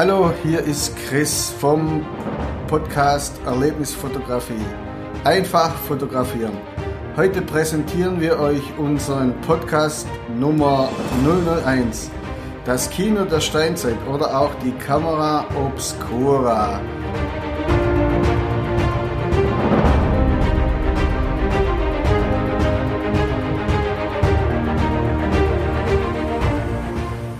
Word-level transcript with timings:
Hallo, 0.00 0.32
hier 0.44 0.60
ist 0.60 0.94
Chris 1.08 1.50
vom 1.58 2.06
Podcast 2.68 3.40
Erlebnisfotografie. 3.44 4.64
Einfach 5.24 5.74
fotografieren. 5.74 6.56
Heute 7.16 7.42
präsentieren 7.42 8.20
wir 8.20 8.38
euch 8.38 8.62
unseren 8.78 9.34
Podcast 9.40 10.06
Nummer 10.38 10.88
001. 11.64 12.12
Das 12.64 12.88
Kino 12.90 13.24
der 13.24 13.40
Steinzeit 13.40 13.96
oder 14.08 14.40
auch 14.40 14.54
die 14.64 14.70
Kamera 14.70 15.44
Obscura. 15.56 16.80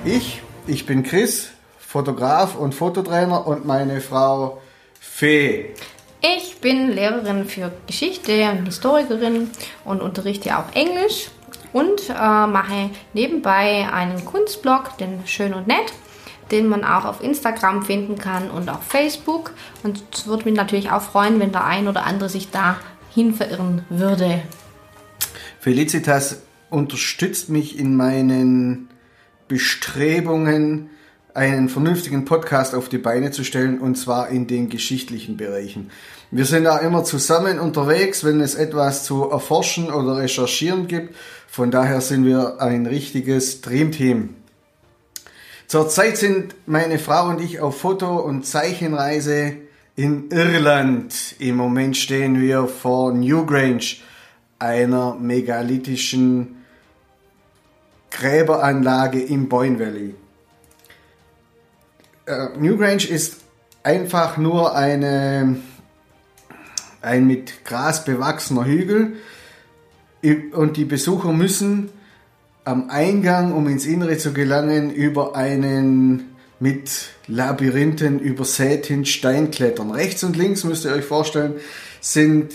Ich, 0.05 0.43
ich 0.67 0.87
bin 0.87 1.05
Chris, 1.05 1.53
Fotograf 1.89 2.55
und 2.55 2.75
Fototrainer 2.75 3.47
und 3.47 3.65
meine 3.65 4.03
Frau 4.03 4.61
Fee. 5.01 5.71
Ich 6.21 6.61
bin 6.61 6.91
Lehrerin 6.91 7.47
für 7.47 7.73
Geschichte 7.87 8.51
und 8.51 8.67
Historikerin 8.67 9.49
und 9.87 10.03
unterrichte 10.03 10.59
auch 10.59 10.71
Englisch 10.75 11.31
und 11.73 12.11
äh, 12.11 12.13
mache 12.13 12.91
nebenbei 13.15 13.89
einen 13.91 14.23
Kunstblog, 14.27 14.99
den 14.99 15.27
Schön 15.27 15.55
und 15.55 15.67
Nett, 15.67 15.91
den 16.51 16.69
man 16.69 16.85
auch 16.85 17.07
auf 17.07 17.25
Instagram 17.25 17.83
finden 17.83 18.19
kann 18.19 18.51
und 18.51 18.69
auf 18.69 18.83
Facebook. 18.83 19.55
Und 19.83 20.03
es 20.13 20.27
würde 20.27 20.45
mich 20.45 20.55
natürlich 20.55 20.91
auch 20.91 21.01
freuen, 21.01 21.41
wenn 21.41 21.53
der 21.53 21.65
ein 21.65 21.89
oder 21.89 22.05
andere 22.05 22.29
sich 22.29 22.51
dahin 22.51 23.33
verirren 23.33 23.87
würde. 23.89 24.43
Felicitas 25.59 26.43
unterstützt 26.69 27.49
mich 27.49 27.79
in 27.79 27.97
meinen 27.97 28.91
Bestrebungen, 29.49 30.91
einen 31.39 31.69
vernünftigen 31.69 32.25
Podcast 32.25 32.75
auf 32.75 32.89
die 32.89 32.99
Beine 32.99 33.31
zu 33.31 33.45
stellen, 33.45 33.79
und 33.79 33.97
zwar 33.97 34.29
in 34.29 34.47
den 34.49 34.69
geschichtlichen 34.69 35.37
Bereichen. 35.37 35.91
Wir 36.31 36.45
sind 36.45 36.65
da 36.65 36.79
immer 36.79 37.05
zusammen 37.05 37.59
unterwegs, 37.59 38.25
wenn 38.25 38.41
es 38.41 38.55
etwas 38.55 39.05
zu 39.05 39.31
erforschen 39.31 39.91
oder 39.91 40.17
recherchieren 40.19 40.89
gibt. 40.89 41.15
Von 41.47 41.71
daher 41.71 42.01
sind 42.01 42.27
wir 42.27 42.61
ein 42.61 42.87
richtiges 42.87 43.63
Dreamteam. 43.63 44.35
Zurzeit 45.69 46.19
sind 46.19 46.55
meine 46.67 46.99
Frau 46.99 47.29
und 47.29 47.41
ich 47.41 47.61
auf 47.61 47.81
Foto- 47.81 48.19
und 48.19 48.45
Zeichenreise 48.45 49.55
in 49.97 50.31
Irland. 50.31 51.37
Im 51.39 51.57
Moment 51.57 51.97
stehen 51.97 52.41
wir 52.41 52.67
vor 52.67 53.15
Newgrange, 53.15 53.97
einer 54.59 55.15
megalithischen 55.15 56.57
Gräberanlage 58.11 59.21
im 59.23 59.49
Boyne 59.49 59.79
Valley. 59.79 60.15
Äh, 62.29 62.49
Newgrange 62.59 63.07
ist 63.07 63.39
einfach 63.83 64.37
nur 64.37 64.77
eine, 64.77 65.57
ein 67.01 67.27
mit 67.27 67.65
Gras 67.65 68.05
bewachsener 68.05 68.67
Hügel 68.67 69.17
und 70.53 70.77
die 70.77 70.85
Besucher 70.85 71.33
müssen 71.33 71.89
am 72.65 72.91
Eingang, 72.91 73.53
um 73.53 73.67
ins 73.67 73.87
Innere 73.87 74.19
zu 74.19 74.35
gelangen, 74.35 74.91
über 74.91 75.37
einen 75.37 76.37
mit 76.61 76.91
Labyrinthen 77.29 78.19
übersäten 78.19 79.07
Stein 79.07 79.51
klettern. 79.51 79.91
Rechts 79.91 80.23
und 80.23 80.37
links 80.37 80.65
müsst 80.65 80.85
ihr 80.85 80.93
euch 80.93 81.05
vorstellen, 81.05 81.55
sind 82.01 82.53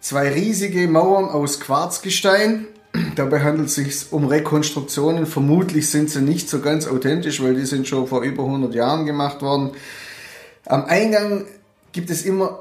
zwei 0.00 0.32
riesige 0.32 0.88
Mauern 0.88 1.26
aus 1.26 1.60
Quarzgestein 1.60 2.66
Dabei 3.14 3.40
handelt 3.40 3.68
es 3.68 3.74
sich 3.74 4.12
um 4.12 4.26
Rekonstruktionen. 4.26 5.26
Vermutlich 5.26 5.90
sind 5.90 6.10
sie 6.10 6.22
nicht 6.22 6.48
so 6.48 6.60
ganz 6.60 6.86
authentisch, 6.86 7.42
weil 7.42 7.54
die 7.54 7.66
sind 7.66 7.86
schon 7.86 8.06
vor 8.06 8.22
über 8.22 8.44
100 8.44 8.74
Jahren 8.74 9.06
gemacht 9.06 9.42
worden. 9.42 9.72
Am 10.66 10.84
Eingang 10.86 11.46
gibt 11.92 12.10
es 12.10 12.24
immer 12.24 12.60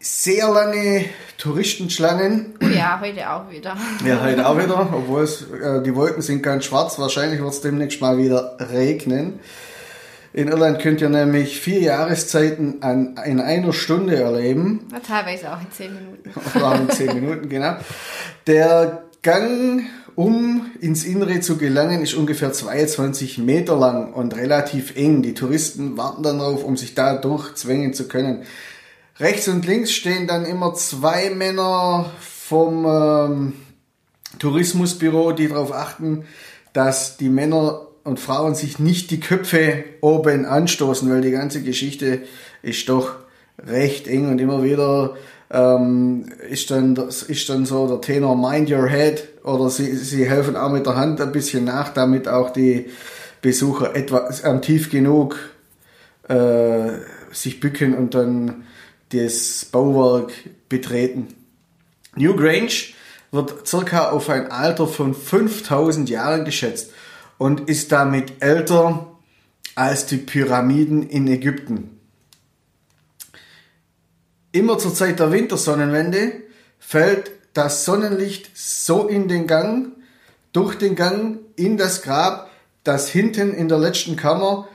sehr 0.00 0.48
lange 0.50 1.04
Touristenschlangen. 1.38 2.54
Ja, 2.74 3.00
heute 3.00 3.30
auch 3.30 3.48
wieder. 3.50 3.76
Ja, 4.04 4.20
heute 4.20 4.48
auch 4.48 4.58
wieder, 4.58 4.92
obwohl 4.92 5.22
es, 5.22 5.42
äh, 5.42 5.80
die 5.82 5.94
Wolken 5.94 6.22
sind 6.22 6.42
ganz 6.42 6.64
schwarz. 6.64 6.98
Wahrscheinlich 6.98 7.40
wird 7.40 7.52
es 7.52 7.60
demnächst 7.60 8.00
mal 8.00 8.18
wieder 8.18 8.56
regnen. 8.58 9.38
In 10.34 10.48
Irland 10.48 10.80
könnt 10.80 11.00
ihr 11.02 11.10
nämlich 11.10 11.60
vier 11.60 11.80
Jahreszeiten 11.80 12.82
an, 12.82 13.16
in 13.24 13.38
einer 13.38 13.72
Stunde 13.72 14.16
erleben. 14.16 14.88
Ja, 14.90 14.98
teilweise 14.98 15.52
auch 15.52 15.60
in 15.60 15.70
zehn 15.70 15.94
Minuten. 15.94 16.30
Auch 16.64 16.74
in 16.74 16.90
zehn 16.90 17.14
Minuten, 17.14 17.48
genau. 17.48 17.76
Der 18.46 19.01
Gang, 19.22 19.86
um 20.16 20.72
ins 20.80 21.04
Innere 21.04 21.38
zu 21.38 21.56
gelangen, 21.56 22.02
ist 22.02 22.14
ungefähr 22.14 22.52
22 22.52 23.38
Meter 23.38 23.76
lang 23.76 24.12
und 24.12 24.34
relativ 24.34 24.96
eng. 24.96 25.22
Die 25.22 25.34
Touristen 25.34 25.96
warten 25.96 26.24
dann 26.24 26.40
darauf, 26.40 26.64
um 26.64 26.76
sich 26.76 26.96
da 26.96 27.14
durchzwängen 27.14 27.94
zu 27.94 28.08
können. 28.08 28.42
Rechts 29.20 29.46
und 29.46 29.64
links 29.64 29.92
stehen 29.92 30.26
dann 30.26 30.44
immer 30.44 30.74
zwei 30.74 31.30
Männer 31.30 32.10
vom 32.18 32.84
ähm, 32.84 33.52
Tourismusbüro, 34.40 35.30
die 35.30 35.46
darauf 35.46 35.72
achten, 35.72 36.24
dass 36.72 37.16
die 37.16 37.28
Männer 37.28 37.86
und 38.02 38.18
Frauen 38.18 38.56
sich 38.56 38.80
nicht 38.80 39.12
die 39.12 39.20
Köpfe 39.20 39.84
oben 40.00 40.46
anstoßen, 40.46 41.08
weil 41.08 41.20
die 41.20 41.30
ganze 41.30 41.62
Geschichte 41.62 42.22
ist 42.60 42.88
doch 42.88 43.14
recht 43.64 44.08
eng 44.08 44.30
und 44.30 44.40
immer 44.40 44.64
wieder 44.64 45.14
ähm, 45.52 46.32
ist, 46.48 46.70
dann, 46.70 46.96
ist 46.96 47.48
dann 47.48 47.66
so 47.66 47.86
der 47.86 48.00
Tenor 48.00 48.36
Mind 48.36 48.70
Your 48.70 48.88
Head 48.88 49.28
oder 49.44 49.68
sie, 49.68 49.94
sie 49.96 50.28
helfen 50.28 50.56
auch 50.56 50.70
mit 50.70 50.86
der 50.86 50.96
Hand 50.96 51.20
ein 51.20 51.30
bisschen 51.30 51.64
nach, 51.64 51.92
damit 51.92 52.26
auch 52.26 52.50
die 52.50 52.86
Besucher 53.42 53.94
etwas 53.94 54.42
ähm, 54.44 54.62
tief 54.62 54.90
genug 54.90 55.38
äh, 56.28 56.88
sich 57.32 57.60
bücken 57.60 57.94
und 57.94 58.14
dann 58.14 58.64
das 59.10 59.66
Bauwerk 59.66 60.32
betreten. 60.70 61.28
New 62.16 62.34
Grange 62.34 62.94
wird 63.30 63.66
circa 63.66 64.10
auf 64.10 64.30
ein 64.30 64.50
Alter 64.50 64.86
von 64.86 65.14
5000 65.14 66.08
Jahren 66.08 66.44
geschätzt 66.44 66.92
und 67.36 67.68
ist 67.68 67.92
damit 67.92 68.42
älter 68.42 69.06
als 69.74 70.06
die 70.06 70.18
Pyramiden 70.18 71.02
in 71.08 71.26
Ägypten. 71.28 72.01
Immer 74.52 74.78
zur 74.78 74.94
Zeit 74.94 75.18
der 75.18 75.32
Wintersonnenwende 75.32 76.42
fällt 76.78 77.32
das 77.54 77.84
Sonnenlicht 77.84 78.50
so 78.54 79.06
in 79.06 79.26
den 79.26 79.46
Gang, 79.46 79.92
durch 80.52 80.76
den 80.76 80.94
Gang 80.94 81.38
in 81.56 81.78
das 81.78 82.02
Grab, 82.02 82.50
dass 82.84 83.08
hinten 83.08 83.54
in 83.54 83.68
der 83.68 83.78
letzten 83.78 84.16
Kammer 84.16 84.68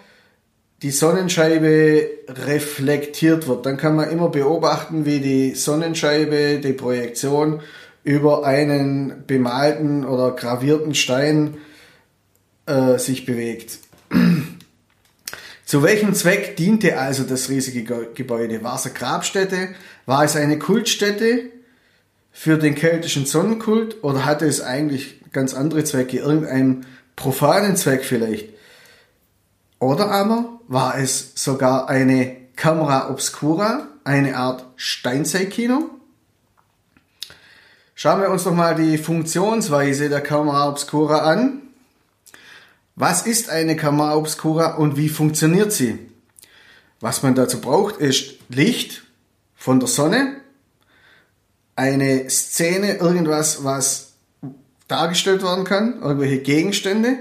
die 0.82 0.92
Sonnenscheibe 0.92 2.10
reflektiert 2.28 3.48
wird. 3.48 3.66
Dann 3.66 3.78
kann 3.78 3.96
man 3.96 4.10
immer 4.10 4.30
beobachten, 4.30 5.06
wie 5.06 5.20
die 5.20 5.54
Sonnenscheibe, 5.54 6.60
die 6.60 6.74
Projektion 6.74 7.62
über 8.04 8.46
einen 8.46 9.26
bemalten 9.28 10.06
oder 10.06 10.32
gravierten 10.32 10.96
Stein 10.96 11.58
äh, 12.66 12.98
sich 12.98 13.26
bewegt. 13.26 13.80
Zu 15.68 15.84
welchem 15.84 16.14
Zweck 16.14 16.56
diente 16.56 16.98
also 16.98 17.24
das 17.24 17.50
riesige 17.50 17.84
Gebäude? 18.14 18.64
War 18.64 18.76
es 18.76 18.86
eine 18.86 18.94
Grabstätte? 18.94 19.76
War 20.06 20.24
es 20.24 20.38
eine 20.38 20.58
Kultstätte 20.58 21.50
für 22.32 22.58
den 22.58 22.74
keltischen 22.74 23.26
Sonnenkult? 23.26 24.02
Oder 24.02 24.24
hatte 24.24 24.46
es 24.46 24.62
eigentlich 24.62 25.20
ganz 25.34 25.54
andere 25.54 25.84
Zwecke? 25.84 26.20
Irgendeinen 26.20 26.86
profanen 27.18 27.76
Zweck 27.76 28.06
vielleicht? 28.06 28.48
Oder 29.80 30.10
aber 30.10 30.62
war 30.70 30.98
es 30.98 31.34
sogar 31.36 31.90
eine 31.90 32.38
Camera 32.56 33.10
Obscura, 33.10 33.90
eine 34.06 34.38
Art 34.38 34.64
Steinzeitkino? 34.78 35.90
Schauen 37.94 38.22
wir 38.22 38.30
uns 38.30 38.46
doch 38.46 38.54
mal 38.54 38.76
die 38.76 38.98
Funktionsweise 38.98 40.08
der 40.08 40.22
Camera 40.22 40.70
Obscura 40.70 41.30
an. 41.30 41.67
Was 43.00 43.28
ist 43.28 43.52
eine 43.52 43.76
Camera 43.76 44.16
Obscura 44.16 44.74
und 44.78 44.98
wie 44.98 45.08
funktioniert 45.08 45.72
sie? 45.72 46.00
Was 47.00 47.22
man 47.22 47.36
dazu 47.36 47.62
braucht, 47.62 47.98
ist 47.98 48.40
Licht 48.50 49.04
von 49.56 49.80
der 49.80 49.88
Sonne, 49.88 50.38
eine 51.76 52.28
Szene, 52.28 52.96
irgendwas, 52.96 53.64
was 53.64 54.14
dargestellt 54.88 55.44
werden 55.44 55.64
kann, 55.64 56.02
irgendwelche 56.02 56.40
Gegenstände 56.40 57.20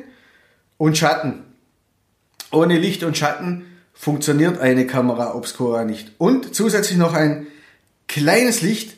und 0.79 0.97
Schatten. 0.97 1.45
Ohne 2.51 2.79
Licht 2.79 3.03
und 3.03 3.19
Schatten 3.19 3.67
funktioniert 3.93 4.59
eine 4.59 4.87
Kamera 4.87 5.35
Obscura 5.35 5.85
nicht. 5.85 6.13
Und 6.17 6.55
zusätzlich 6.55 6.97
noch 6.97 7.13
ein 7.13 7.49
kleines 8.09 8.63
Licht. 8.63 8.97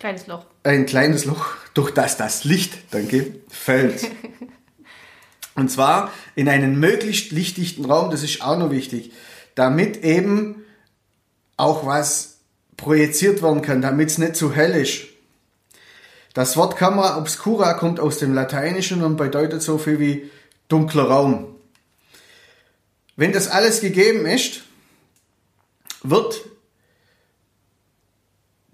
Kleines 0.00 0.26
Loch. 0.26 0.44
Ein 0.64 0.84
kleines 0.84 1.24
Loch, 1.24 1.46
durch 1.72 1.92
das 1.92 2.18
das 2.18 2.44
Licht, 2.44 2.74
danke, 2.90 3.36
fällt. 3.48 4.10
Und 5.54 5.70
zwar 5.70 6.12
in 6.34 6.48
einen 6.48 6.78
möglichst 6.80 7.30
lichtdichten 7.30 7.84
Raum, 7.84 8.10
das 8.10 8.22
ist 8.22 8.42
auch 8.42 8.58
noch 8.58 8.70
wichtig, 8.70 9.12
damit 9.54 10.02
eben 10.02 10.64
auch 11.56 11.86
was 11.86 12.38
projiziert 12.76 13.42
werden 13.42 13.62
kann, 13.62 13.80
damit 13.80 14.10
es 14.10 14.18
nicht 14.18 14.36
zu 14.36 14.52
hell 14.52 14.74
ist. 14.74 15.02
Das 16.32 16.56
Wort 16.56 16.76
Camera 16.76 17.16
obscura 17.16 17.74
kommt 17.74 18.00
aus 18.00 18.18
dem 18.18 18.34
Lateinischen 18.34 19.04
und 19.04 19.16
bedeutet 19.16 19.62
so 19.62 19.78
viel 19.78 20.00
wie 20.00 20.30
dunkler 20.68 21.04
Raum. 21.04 21.54
Wenn 23.16 23.32
das 23.32 23.46
alles 23.46 23.80
gegeben 23.80 24.26
ist, 24.26 24.62
wird 26.02 26.42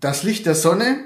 das 0.00 0.22
Licht 0.22 0.46
der 0.46 0.54
Sonne, 0.54 1.04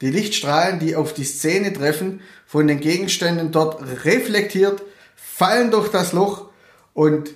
die 0.00 0.10
Lichtstrahlen, 0.10 0.80
die 0.80 0.96
auf 0.96 1.12
die 1.12 1.24
Szene 1.24 1.74
treffen, 1.74 2.22
von 2.46 2.66
den 2.66 2.80
Gegenständen 2.80 3.52
dort 3.52 3.82
reflektiert, 4.04 4.82
fallen 5.14 5.70
durch 5.70 5.90
das 5.90 6.12
Loch 6.12 6.50
und 6.92 7.30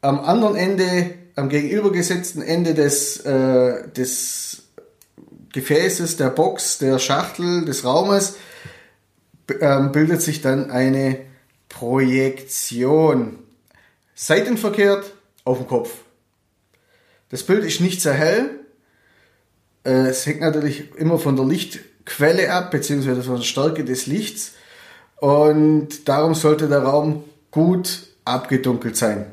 am 0.00 0.20
anderen 0.20 0.56
Ende, 0.56 1.14
am 1.34 1.48
gegenübergesetzten 1.48 2.42
Ende 2.42 2.74
des, 2.74 3.20
äh, 3.20 3.88
des 3.90 4.62
Gefäßes, 5.52 6.16
der 6.16 6.30
Box, 6.30 6.78
der 6.78 6.98
Schachtel, 6.98 7.64
des 7.64 7.84
Raumes, 7.84 8.36
äh, 9.48 9.80
bildet 9.88 10.22
sich 10.22 10.40
dann 10.40 10.70
eine 10.70 11.18
Projektion. 11.68 13.38
Seitenverkehrt 14.14 15.12
auf 15.44 15.58
dem 15.58 15.66
Kopf. 15.66 15.90
Das 17.30 17.42
Bild 17.42 17.64
ist 17.64 17.80
nicht 17.80 18.00
sehr 18.00 18.14
hell. 18.14 18.50
Äh, 19.84 20.08
es 20.08 20.26
hängt 20.26 20.40
natürlich 20.40 20.94
immer 20.96 21.18
von 21.18 21.36
der 21.36 21.44
Lichtquelle 21.44 22.52
ab, 22.52 22.70
beziehungsweise 22.70 23.22
von 23.22 23.36
der 23.36 23.44
Stärke 23.44 23.84
des 23.84 24.06
Lichts. 24.06 24.52
Und 25.20 26.08
darum 26.08 26.34
sollte 26.34 26.68
der 26.68 26.82
Raum 26.82 27.24
gut 27.50 28.06
abgedunkelt 28.24 28.96
sein. 28.96 29.26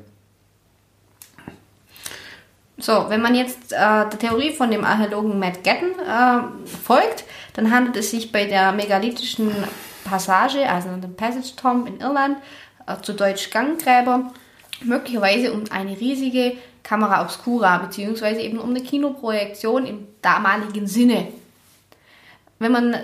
So, 2.78 3.06
wenn 3.08 3.22
man 3.22 3.36
jetzt 3.36 3.72
äh, 3.72 3.78
der 3.78 4.20
Theorie 4.20 4.52
von 4.52 4.70
dem 4.70 4.84
Archäologen 4.84 5.40
Matt 5.40 5.64
Gatton 5.64 5.92
äh, 6.00 6.68
folgt, 6.84 7.24
dann 7.54 7.72
handelt 7.72 7.96
es 7.96 8.12
sich 8.12 8.32
bei 8.32 8.46
der 8.46 8.74
megalithischen 8.74 9.52
Passage, 10.04 10.70
also 10.70 10.90
dem 10.90 11.16
Passage 11.16 11.56
Tomb 11.56 11.88
in 11.88 12.02
Irland, 12.02 12.38
äh, 12.86 13.02
zu 13.02 13.14
Deutsch 13.14 13.50
Ganggräber, 13.50 14.32
möglicherweise 14.84 15.54
um 15.54 15.64
eine 15.72 15.98
riesige 16.00 16.58
Kamera 16.84 17.22
obscura, 17.22 17.78
beziehungsweise 17.78 18.42
eben 18.42 18.60
um 18.60 18.72
eine 18.72 18.82
Kinoprojektion 18.82 19.86
im 19.86 20.08
damaligen 20.22 20.86
Sinne. 20.86 21.30
Wenn 22.60 22.72
man 22.74 22.96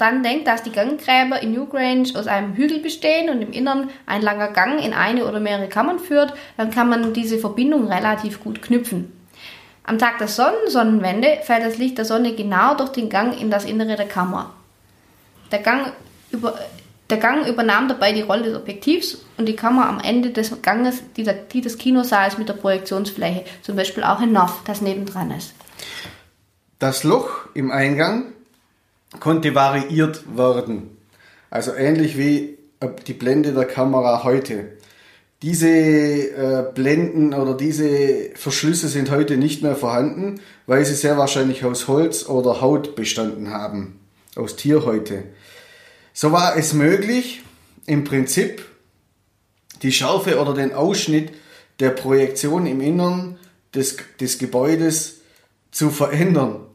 dann 0.00 0.22
denkt, 0.22 0.46
dass 0.46 0.62
die 0.62 0.72
Ganggräber 0.72 1.42
in 1.42 1.52
Newgrange 1.52 2.12
aus 2.14 2.26
einem 2.26 2.54
Hügel 2.54 2.80
bestehen 2.80 3.30
und 3.30 3.42
im 3.42 3.52
Innern 3.52 3.90
ein 4.06 4.22
langer 4.22 4.48
Gang 4.48 4.84
in 4.84 4.92
eine 4.92 5.26
oder 5.26 5.40
mehrere 5.40 5.68
Kammern 5.68 5.98
führt, 5.98 6.34
dann 6.56 6.70
kann 6.70 6.88
man 6.88 7.12
diese 7.12 7.38
Verbindung 7.38 7.86
relativ 7.86 8.42
gut 8.42 8.62
knüpfen. 8.62 9.12
Am 9.84 9.98
Tag 9.98 10.18
der 10.18 10.28
Sonnensonnenwende 10.28 11.38
fällt 11.42 11.64
das 11.64 11.78
Licht 11.78 11.98
der 11.98 12.04
Sonne 12.04 12.34
genau 12.34 12.74
durch 12.74 12.90
den 12.90 13.08
Gang 13.08 13.38
in 13.40 13.50
das 13.50 13.64
Innere 13.64 13.96
der 13.96 14.06
Kammer. 14.06 14.54
Der 15.50 15.58
Gang, 15.58 15.92
über, 16.30 16.58
der 17.08 17.18
Gang 17.18 17.46
übernahm 17.46 17.88
dabei 17.88 18.12
die 18.12 18.20
Rolle 18.20 18.44
des 18.44 18.56
Objektivs 18.56 19.24
und 19.36 19.46
die 19.46 19.56
Kammer 19.56 19.88
am 19.88 20.00
Ende 20.00 20.30
des 20.30 20.62
Ganges, 20.62 21.02
die, 21.16 21.24
der, 21.24 21.34
die 21.34 21.60
des 21.60 21.76
Kinosaals 21.76 22.38
mit 22.38 22.48
der 22.48 22.54
Projektionsfläche, 22.54 23.44
zum 23.62 23.76
Beispiel 23.76 24.04
auch 24.04 24.20
in 24.20 24.32
Noff, 24.32 24.60
das 24.64 24.80
nebendran 24.80 25.32
ist. 25.32 25.54
Das 26.78 27.02
Loch 27.02 27.46
im 27.54 27.70
Eingang 27.70 28.32
konnte 29.18 29.54
variiert 29.54 30.24
werden. 30.36 30.96
Also 31.50 31.74
ähnlich 31.74 32.16
wie 32.16 32.58
die 33.06 33.12
Blende 33.12 33.52
der 33.52 33.64
Kamera 33.64 34.22
heute. 34.22 34.76
Diese 35.42 35.68
äh, 35.68 36.64
Blenden 36.74 37.32
oder 37.32 37.56
diese 37.56 38.30
Verschlüsse 38.34 38.88
sind 38.88 39.10
heute 39.10 39.38
nicht 39.38 39.62
mehr 39.62 39.74
vorhanden, 39.74 40.40
weil 40.66 40.84
sie 40.84 40.94
sehr 40.94 41.16
wahrscheinlich 41.16 41.64
aus 41.64 41.88
Holz 41.88 42.28
oder 42.28 42.60
Haut 42.60 42.94
bestanden 42.94 43.50
haben, 43.50 43.98
aus 44.36 44.56
Tierhäute. 44.56 45.24
So 46.12 46.32
war 46.32 46.56
es 46.56 46.74
möglich, 46.74 47.42
im 47.86 48.04
Prinzip 48.04 48.64
die 49.82 49.92
Schärfe 49.92 50.38
oder 50.38 50.52
den 50.52 50.74
Ausschnitt 50.74 51.32
der 51.80 51.90
Projektion 51.90 52.66
im 52.66 52.82
Innern 52.82 53.38
des, 53.74 53.96
des 54.20 54.38
Gebäudes 54.38 55.20
zu 55.70 55.88
verändern 55.90 56.66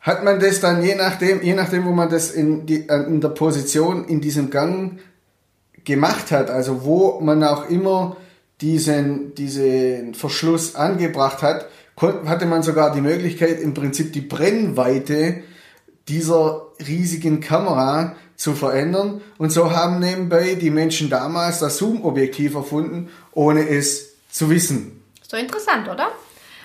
hat 0.00 0.24
man 0.24 0.40
das 0.40 0.60
dann 0.60 0.82
je 0.82 0.94
nachdem, 0.94 1.42
je 1.42 1.54
nachdem, 1.54 1.84
wo 1.84 1.90
man 1.90 2.08
das 2.08 2.30
in, 2.30 2.66
die, 2.66 2.88
äh, 2.88 3.02
in 3.04 3.20
der 3.20 3.30
Position 3.30 4.04
in 4.04 4.20
diesem 4.20 4.50
Gang 4.50 5.00
gemacht 5.84 6.30
hat, 6.30 6.50
also 6.50 6.84
wo 6.84 7.20
man 7.20 7.42
auch 7.42 7.68
immer 7.68 8.16
diesen, 8.60 9.34
diesen 9.34 10.14
Verschluss 10.14 10.74
angebracht 10.74 11.42
hat, 11.42 11.66
hatte 12.00 12.46
man 12.46 12.62
sogar 12.62 12.92
die 12.92 13.00
Möglichkeit, 13.00 13.60
im 13.60 13.74
Prinzip 13.74 14.12
die 14.12 14.20
Brennweite 14.20 15.42
dieser 16.08 16.66
riesigen 16.86 17.40
Kamera 17.40 18.16
zu 18.36 18.54
verändern. 18.54 19.20
Und 19.36 19.50
so 19.50 19.72
haben 19.72 19.98
nebenbei 19.98 20.54
die 20.54 20.70
Menschen 20.70 21.10
damals 21.10 21.58
das 21.58 21.78
Zoom-Objektiv 21.78 22.54
erfunden, 22.54 23.08
ohne 23.32 23.68
es 23.68 24.14
zu 24.30 24.48
wissen. 24.48 25.02
So 25.28 25.36
interessant, 25.36 25.88
oder? 25.88 26.12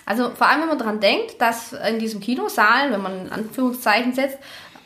Also 0.06 0.30
vor 0.32 0.48
allem, 0.48 0.62
wenn 0.62 0.70
man 0.70 0.78
daran 0.78 1.00
denkt, 1.00 1.40
dass 1.42 1.74
in 1.74 2.00
diesem 2.00 2.20
Kinosaal, 2.20 2.92
wenn 2.92 3.02
man 3.02 3.28
in 3.28 3.32
Anführungszeichen 3.32 4.14
setzt, 4.14 4.38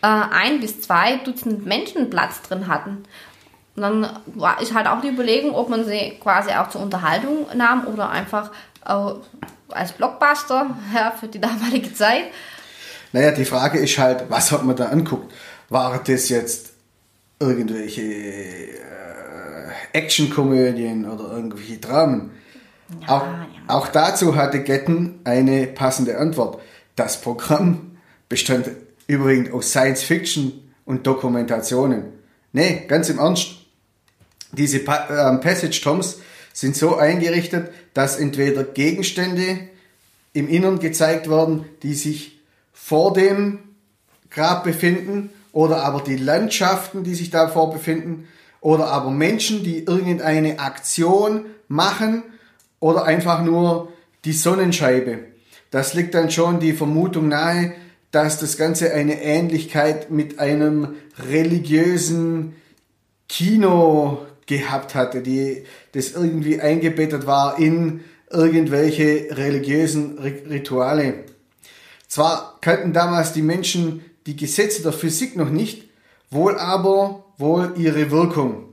äh, 0.01 0.07
ein 0.07 0.59
bis 0.59 0.81
zwei 0.81 1.17
Dutzend 1.17 1.65
Menschen 1.65 2.09
Platz 2.09 2.41
drin 2.41 2.67
hatten. 2.67 3.03
Und 3.75 3.81
dann 3.81 4.09
ist 4.61 4.73
halt 4.73 4.87
auch 4.87 5.01
die 5.01 5.09
Überlegung, 5.09 5.53
ob 5.53 5.69
man 5.69 5.85
sie 5.85 6.17
quasi 6.21 6.51
auch 6.51 6.69
zur 6.69 6.81
Unterhaltung 6.81 7.45
nahm 7.55 7.85
oder 7.87 8.09
einfach 8.09 8.51
als 8.83 9.91
Blockbuster 9.93 10.77
ja, 10.95 11.11
für 11.11 11.27
die 11.27 11.39
damalige 11.39 11.93
Zeit. 11.93 12.25
Naja, 13.13 13.31
die 13.31 13.45
Frage 13.45 13.79
ist 13.79 13.97
halt, 13.97 14.25
was 14.29 14.51
hat 14.51 14.65
man 14.65 14.75
da 14.75 14.87
anguckt? 14.87 15.33
War 15.69 16.01
das 16.03 16.29
jetzt 16.29 16.73
irgendwelche 17.39 18.01
äh, 18.01 18.77
Actionkomödien 19.93 21.09
oder 21.09 21.31
irgendwelche 21.31 21.77
Dramen? 21.77 22.31
Ja, 23.01 23.07
auch, 23.07 23.21
ja. 23.21 23.47
auch 23.67 23.87
dazu 23.87 24.35
hatte 24.35 24.63
Getten 24.63 25.19
eine 25.23 25.67
passende 25.67 26.17
Antwort. 26.17 26.61
Das 26.95 27.21
Programm 27.21 27.97
bestand 28.29 28.69
überwiegend 29.07 29.51
aus 29.51 29.69
Science 29.69 30.03
Fiction 30.03 30.73
und 30.85 31.05
Dokumentationen. 31.05 32.05
Nee, 32.53 32.85
ganz 32.87 33.09
im 33.09 33.19
Ernst. 33.19 33.49
Diese 34.53 34.79
pa 34.79 35.35
äh, 35.35 35.37
Passage 35.39 35.81
Toms 35.81 36.19
sind 36.53 36.75
so 36.75 36.95
eingerichtet, 36.95 37.71
dass 37.93 38.17
entweder 38.17 38.63
Gegenstände 38.63 39.59
im 40.33 40.47
Innern 40.47 40.79
gezeigt 40.79 41.29
werden, 41.29 41.65
die 41.83 41.93
sich 41.93 42.39
vor 42.73 43.13
dem 43.13 43.59
Grab 44.29 44.63
befinden, 44.63 45.29
oder 45.51 45.83
aber 45.83 46.01
die 46.01 46.17
Landschaften, 46.17 47.03
die 47.03 47.15
sich 47.15 47.31
davor 47.31 47.71
befinden, 47.71 48.27
oder 48.61 48.87
aber 48.87 49.09
Menschen, 49.11 49.63
die 49.63 49.83
irgendeine 49.83 50.59
Aktion 50.59 51.45
machen 51.67 52.23
oder 52.79 53.05
einfach 53.05 53.43
nur 53.43 53.91
die 54.25 54.33
Sonnenscheibe. 54.33 55.19
Das 55.71 55.93
liegt 55.93 56.13
dann 56.13 56.31
schon 56.31 56.59
die 56.59 56.73
Vermutung 56.73 57.27
nahe, 57.27 57.73
dass 58.11 58.39
das 58.39 58.57
Ganze 58.57 58.93
eine 58.93 59.21
Ähnlichkeit 59.21 60.11
mit 60.11 60.39
einem 60.39 60.95
religiösen 61.29 62.55
Kino 63.27 64.25
gehabt 64.45 64.95
hatte, 64.95 65.21
die 65.21 65.63
das 65.91 66.11
irgendwie 66.11 66.61
eingebettet 66.61 67.27
war 67.27 67.59
in 67.59 68.01
irgendwelche 68.31 69.27
religiösen 69.37 70.17
Rituale. 70.19 71.25
Zwar 72.07 72.57
kannten 72.61 72.93
damals 72.93 73.33
die 73.33 73.41
Menschen 73.41 74.05
die 74.25 74.35
Gesetze 74.35 74.81
der 74.81 74.93
Physik 74.93 75.35
noch 75.35 75.49
nicht, 75.49 75.89
wohl 76.29 76.57
aber 76.57 77.25
wohl 77.37 77.73
ihre 77.77 78.11
Wirkung. 78.11 78.66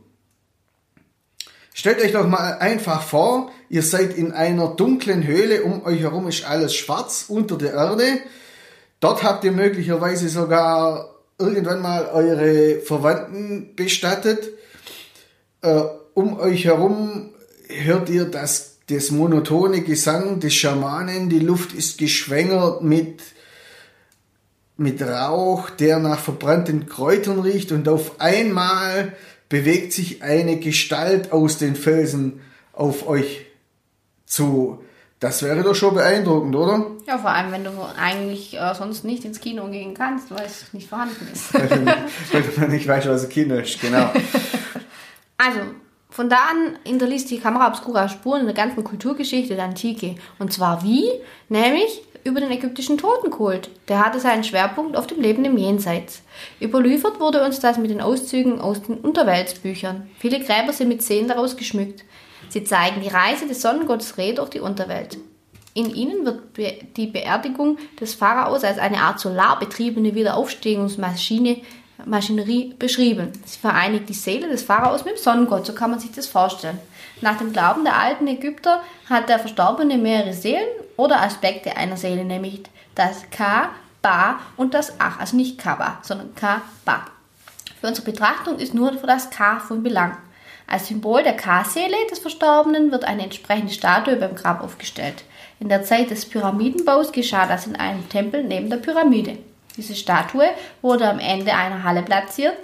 Stellt 1.76 2.00
euch 2.00 2.12
doch 2.12 2.28
mal 2.28 2.58
einfach 2.58 3.02
vor, 3.02 3.50
ihr 3.68 3.82
seid 3.82 4.16
in 4.16 4.30
einer 4.30 4.68
dunklen 4.68 5.26
Höhle, 5.26 5.64
um 5.64 5.84
euch 5.84 6.02
herum 6.02 6.28
ist 6.28 6.44
alles 6.44 6.76
schwarz 6.76 7.24
unter 7.26 7.58
der 7.58 7.72
Erde. 7.72 8.20
Dort 9.00 9.24
habt 9.24 9.42
ihr 9.42 9.50
möglicherweise 9.50 10.28
sogar 10.28 11.16
irgendwann 11.36 11.82
mal 11.82 12.06
eure 12.06 12.78
Verwandten 12.78 13.74
bestattet. 13.74 14.50
Äh, 15.62 15.82
um 16.14 16.38
euch 16.38 16.64
herum 16.64 17.30
hört 17.68 18.08
ihr 18.08 18.26
das, 18.26 18.76
das 18.88 19.10
monotone 19.10 19.80
Gesang 19.80 20.38
des 20.38 20.54
Schamanen. 20.54 21.28
Die 21.28 21.40
Luft 21.40 21.72
ist 21.72 21.98
geschwängert 21.98 22.84
mit, 22.84 23.20
mit 24.76 25.02
Rauch, 25.02 25.70
der 25.70 25.98
nach 25.98 26.20
verbrannten 26.20 26.86
Kräutern 26.86 27.40
riecht 27.40 27.72
und 27.72 27.88
auf 27.88 28.20
einmal 28.20 29.12
bewegt 29.54 29.92
sich 29.92 30.20
eine 30.20 30.56
Gestalt 30.56 31.30
aus 31.30 31.58
den 31.58 31.76
Felsen 31.76 32.40
auf 32.72 33.06
euch 33.06 33.46
zu. 34.26 34.82
Das 35.20 35.44
wäre 35.44 35.62
doch 35.62 35.76
schon 35.76 35.94
beeindruckend, 35.94 36.56
oder? 36.56 36.90
Ja, 37.06 37.18
vor 37.18 37.30
allem, 37.30 37.52
wenn 37.52 37.62
du 37.62 37.70
eigentlich 37.96 38.58
äh, 38.58 38.74
sonst 38.74 39.04
nicht 39.04 39.24
ins 39.24 39.38
Kino 39.38 39.68
gehen 39.68 39.94
kannst, 39.94 40.32
weil 40.32 40.44
es 40.44 40.72
nicht 40.72 40.88
vorhanden 40.88 41.28
ist. 41.32 41.54
weil 42.32 42.42
du 42.42 42.66
nicht 42.66 42.88
weißt, 42.88 43.08
was 43.08 43.22
ein 43.22 43.28
Kino 43.28 43.54
ist, 43.54 43.80
genau. 43.80 44.10
Also, 45.36 45.60
von 46.10 46.28
da 46.28 46.36
an 46.50 46.78
hinterließ 46.84 47.26
die 47.26 47.38
Kamera 47.38 47.68
Obscura 47.68 48.08
Spuren 48.08 48.40
in 48.40 48.46
der 48.46 48.54
ganzen 48.56 48.82
Kulturgeschichte 48.82 49.54
der 49.54 49.66
Antike. 49.66 50.16
Und 50.40 50.52
zwar 50.52 50.82
wie? 50.82 51.10
Nämlich 51.48 52.02
über 52.24 52.40
den 52.40 52.50
ägyptischen 52.50 52.98
Totenkult. 52.98 53.70
Der 53.88 54.04
hatte 54.04 54.18
seinen 54.18 54.44
Schwerpunkt 54.44 54.96
auf 54.96 55.06
dem 55.06 55.20
Leben 55.20 55.44
im 55.44 55.58
Jenseits. 55.58 56.22
Überliefert 56.60 57.20
wurde 57.20 57.44
uns 57.44 57.60
das 57.60 57.78
mit 57.78 57.90
den 57.90 58.00
Auszügen 58.00 58.60
aus 58.60 58.82
den 58.82 58.96
Unterweltsbüchern. 58.96 60.08
Viele 60.18 60.40
Gräber 60.40 60.72
sind 60.72 60.88
mit 60.88 61.02
Szenen 61.02 61.28
daraus 61.28 61.56
geschmückt. 61.56 62.04
Sie 62.48 62.64
zeigen 62.64 63.02
die 63.02 63.08
Reise 63.08 63.46
des 63.46 63.60
Sonnengottes 63.60 64.16
Re 64.18 64.34
durch 64.34 64.50
die 64.50 64.60
Unterwelt. 64.60 65.18
In 65.74 65.94
ihnen 65.94 66.24
wird 66.24 66.96
die 66.96 67.08
Beerdigung 67.08 67.78
des 68.00 68.14
Pharaos 68.14 68.64
als 68.64 68.78
eine 68.78 68.98
Art 68.98 69.20
solarbetriebene 69.20 70.14
Wiederaufstehungsmaschine 70.14 71.58
Maschinerie 72.06 72.74
beschrieben. 72.78 73.32
Sie 73.44 73.58
vereinigt 73.58 74.08
die 74.08 74.14
Seele 74.14 74.48
des 74.48 74.62
Pharaos 74.62 75.04
mit 75.04 75.16
dem 75.16 75.22
Sonnengott, 75.22 75.66
so 75.66 75.74
kann 75.74 75.90
man 75.90 76.00
sich 76.00 76.12
das 76.12 76.26
vorstellen. 76.26 76.78
Nach 77.20 77.38
dem 77.38 77.52
Glauben 77.52 77.84
der 77.84 77.98
alten 77.98 78.26
Ägypter 78.26 78.82
hat 79.08 79.28
der 79.28 79.38
Verstorbene 79.38 79.98
mehrere 79.98 80.32
Seelen 80.32 80.68
oder 80.96 81.22
Aspekte 81.22 81.76
einer 81.76 81.96
Seele, 81.96 82.24
nämlich 82.24 82.62
das 82.94 83.30
Ka, 83.30 83.70
Ba 84.02 84.40
und 84.56 84.74
das 84.74 84.94
Ach, 84.98 85.18
also 85.18 85.36
nicht 85.36 85.58
Kaba, 85.58 85.98
sondern 86.02 86.34
Ka, 86.34 86.62
Ba. 86.84 87.06
Für 87.80 87.88
unsere 87.88 88.10
Betrachtung 88.10 88.58
ist 88.58 88.74
nur 88.74 88.92
das 88.92 89.30
Ka 89.30 89.60
von 89.60 89.82
Belang. 89.82 90.16
Als 90.66 90.88
Symbol 90.88 91.22
der 91.22 91.36
Ka-Seele 91.36 91.96
des 92.10 92.18
Verstorbenen 92.18 92.90
wird 92.90 93.04
eine 93.04 93.24
entsprechende 93.24 93.72
Statue 93.72 94.16
beim 94.16 94.34
Grab 94.34 94.62
aufgestellt. 94.62 95.24
In 95.60 95.68
der 95.68 95.82
Zeit 95.82 96.10
des 96.10 96.26
Pyramidenbaus 96.26 97.12
geschah 97.12 97.46
das 97.46 97.66
in 97.66 97.76
einem 97.76 98.08
Tempel 98.08 98.42
neben 98.42 98.70
der 98.70 98.78
Pyramide. 98.78 99.38
Diese 99.76 99.94
Statue 99.94 100.48
wurde 100.80 101.08
am 101.08 101.18
Ende 101.18 101.54
einer 101.54 101.82
Halle 101.82 102.02
platziert. 102.02 102.56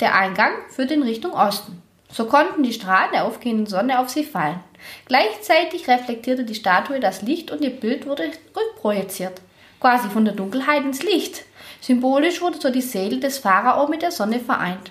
Der 0.00 0.14
Eingang 0.14 0.52
führte 0.70 0.94
in 0.94 1.02
Richtung 1.02 1.32
Osten. 1.32 1.80
So 2.12 2.26
konnten 2.26 2.62
die 2.62 2.72
Strahlen 2.72 3.12
der 3.12 3.24
aufgehenden 3.24 3.66
Sonne 3.66 3.98
auf 3.98 4.08
sie 4.08 4.24
fallen. 4.24 4.60
Gleichzeitig 5.06 5.88
reflektierte 5.88 6.44
die 6.44 6.54
Statue 6.54 7.00
das 7.00 7.22
Licht 7.22 7.50
und 7.50 7.62
ihr 7.62 7.70
Bild 7.70 8.06
wurde 8.06 8.30
rückprojiziert, 8.56 9.40
quasi 9.80 10.08
von 10.08 10.24
der 10.24 10.34
Dunkelheit 10.34 10.84
ins 10.84 11.02
Licht. 11.02 11.44
Symbolisch 11.80 12.40
wurde 12.40 12.60
so 12.60 12.70
die 12.70 12.82
Seele 12.82 13.20
des 13.20 13.38
Pharao 13.38 13.88
mit 13.88 14.02
der 14.02 14.10
Sonne 14.10 14.40
vereint. 14.40 14.90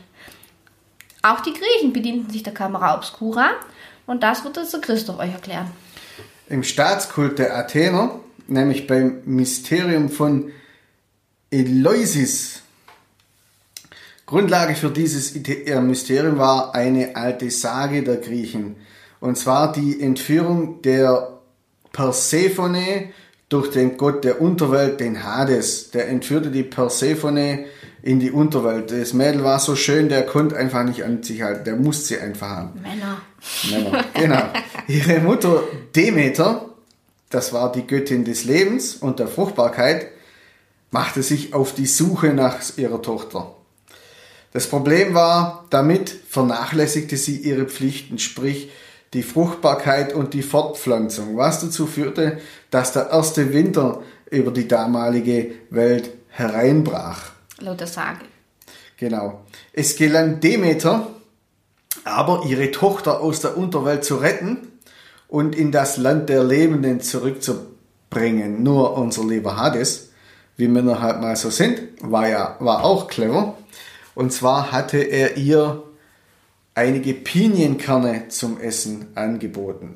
Auch 1.22 1.42
die 1.42 1.54
Griechen 1.54 1.92
bedienten 1.92 2.32
sich 2.32 2.44
der 2.44 2.54
Kamera 2.54 2.96
obscura 2.96 3.50
und 4.06 4.24
das 4.24 4.44
wird 4.44 4.58
jetzt 4.58 4.74
der 4.74 4.82
Christoph 4.82 5.20
euch 5.20 5.34
erklären. 5.34 5.70
Im 6.48 6.64
Staatskult 6.64 7.38
der 7.38 7.56
Athener, 7.58 8.20
nämlich 8.48 8.88
beim 8.88 9.22
Mysterium 9.26 10.10
von 10.10 10.52
Eleusis, 11.52 12.64
Grundlage 14.30 14.76
für 14.76 14.92
dieses 14.92 15.36
äh, 15.36 15.82
Mysterium 15.82 16.38
war 16.38 16.76
eine 16.76 17.16
alte 17.16 17.50
Sage 17.50 18.04
der 18.04 18.18
Griechen. 18.18 18.76
Und 19.20 19.40
zwar 19.40 19.72
die 19.72 20.00
Entführung 20.00 20.84
der 20.84 21.40
Persephone 21.92 23.12
durch 23.50 23.72
den 23.72 23.98
Gott 23.98 24.24
der 24.24 24.40
Unterwelt, 24.40 25.00
den 25.00 25.24
Hades. 25.24 25.90
Der 25.90 26.10
entführte 26.10 26.52
die 26.52 26.62
Persephone 26.62 27.66
in 28.04 28.20
die 28.20 28.30
Unterwelt. 28.30 28.92
Das 28.92 29.14
Mädel 29.14 29.44
war 29.44 29.58
so 29.58 29.76
schön, 29.76 30.10
der 30.10 30.28
konnte 30.28 30.56
einfach 30.56 30.84
nicht 30.84 31.04
an 31.04 31.24
sich 31.24 31.42
halten. 31.42 31.66
Der 31.66 31.76
musste 31.76 32.06
sie 32.06 32.20
einfach 32.20 32.50
haben. 32.50 32.82
Männer. 32.84 33.22
Männer, 33.72 34.06
genau. 34.14 34.44
Ihre 34.88 35.22
Mutter 35.22 35.64
Demeter, 35.96 36.70
das 37.32 37.52
war 37.52 37.72
die 37.72 37.88
Göttin 37.88 38.26
des 38.26 38.44
Lebens 38.44 38.94
und 38.94 39.18
der 39.18 39.28
Fruchtbarkeit, 39.28 40.06
machte 40.92 41.24
sich 41.24 41.56
auf 41.56 41.74
die 41.74 41.88
Suche 41.88 42.28
nach 42.28 42.60
ihrer 42.78 43.02
Tochter. 43.02 43.56
Das 44.52 44.68
Problem 44.68 45.14
war, 45.14 45.66
damit 45.70 46.10
vernachlässigte 46.10 47.18
sie 47.18 47.38
ihre 47.38 47.66
Pflichten, 47.66 48.18
sprich 48.18 48.72
die 49.14 49.24
Fruchtbarkeit 49.24 50.14
und 50.14 50.34
die 50.34 50.42
Fortpflanzung, 50.42 51.38
was 51.38 51.62
dazu 51.62 51.88
führte, 51.88 52.40
dass 52.72 52.94
der 52.94 53.10
erste 53.10 53.54
Winter 53.54 54.02
über 54.30 54.52
die 54.52 54.68
damalige 54.68 55.52
Welt 55.70 56.12
hereinbrach. 56.30 57.32
Laut 57.60 57.80
der 57.80 57.88
Sage. 57.88 58.26
Genau. 58.98 59.42
Es 59.74 59.96
gelang 59.96 60.40
Demeter, 60.40 61.08
aber 62.04 62.44
ihre 62.48 62.72
Tochter 62.72 63.22
aus 63.22 63.42
der 63.42 63.58
Unterwelt 63.58 64.04
zu 64.04 64.18
retten 64.18 64.68
und 65.28 65.56
in 65.56 65.72
das 65.72 65.98
Land 65.98 66.30
der 66.30 66.44
Lebenden 66.44 67.02
zurückzubringen. 67.02 68.62
Nur 68.64 68.98
unser 68.98 69.26
lieber 69.26 69.58
Hades, 69.58 70.10
wie 70.58 70.68
Männer 70.68 71.02
halt 71.02 71.22
mal 71.22 71.36
so 71.36 71.50
sind, 71.50 71.82
war 72.02 72.28
ja 72.28 72.58
war 72.60 72.84
auch 72.84 73.08
clever 73.08 73.56
und 74.20 74.34
zwar 74.34 74.74
hatte 74.74 74.98
er 74.98 75.38
ihr 75.38 75.82
einige 76.76 77.14
Pinienkerne 77.14 78.28
zum 78.28 78.60
Essen 78.60 79.08
angeboten. 79.16 79.96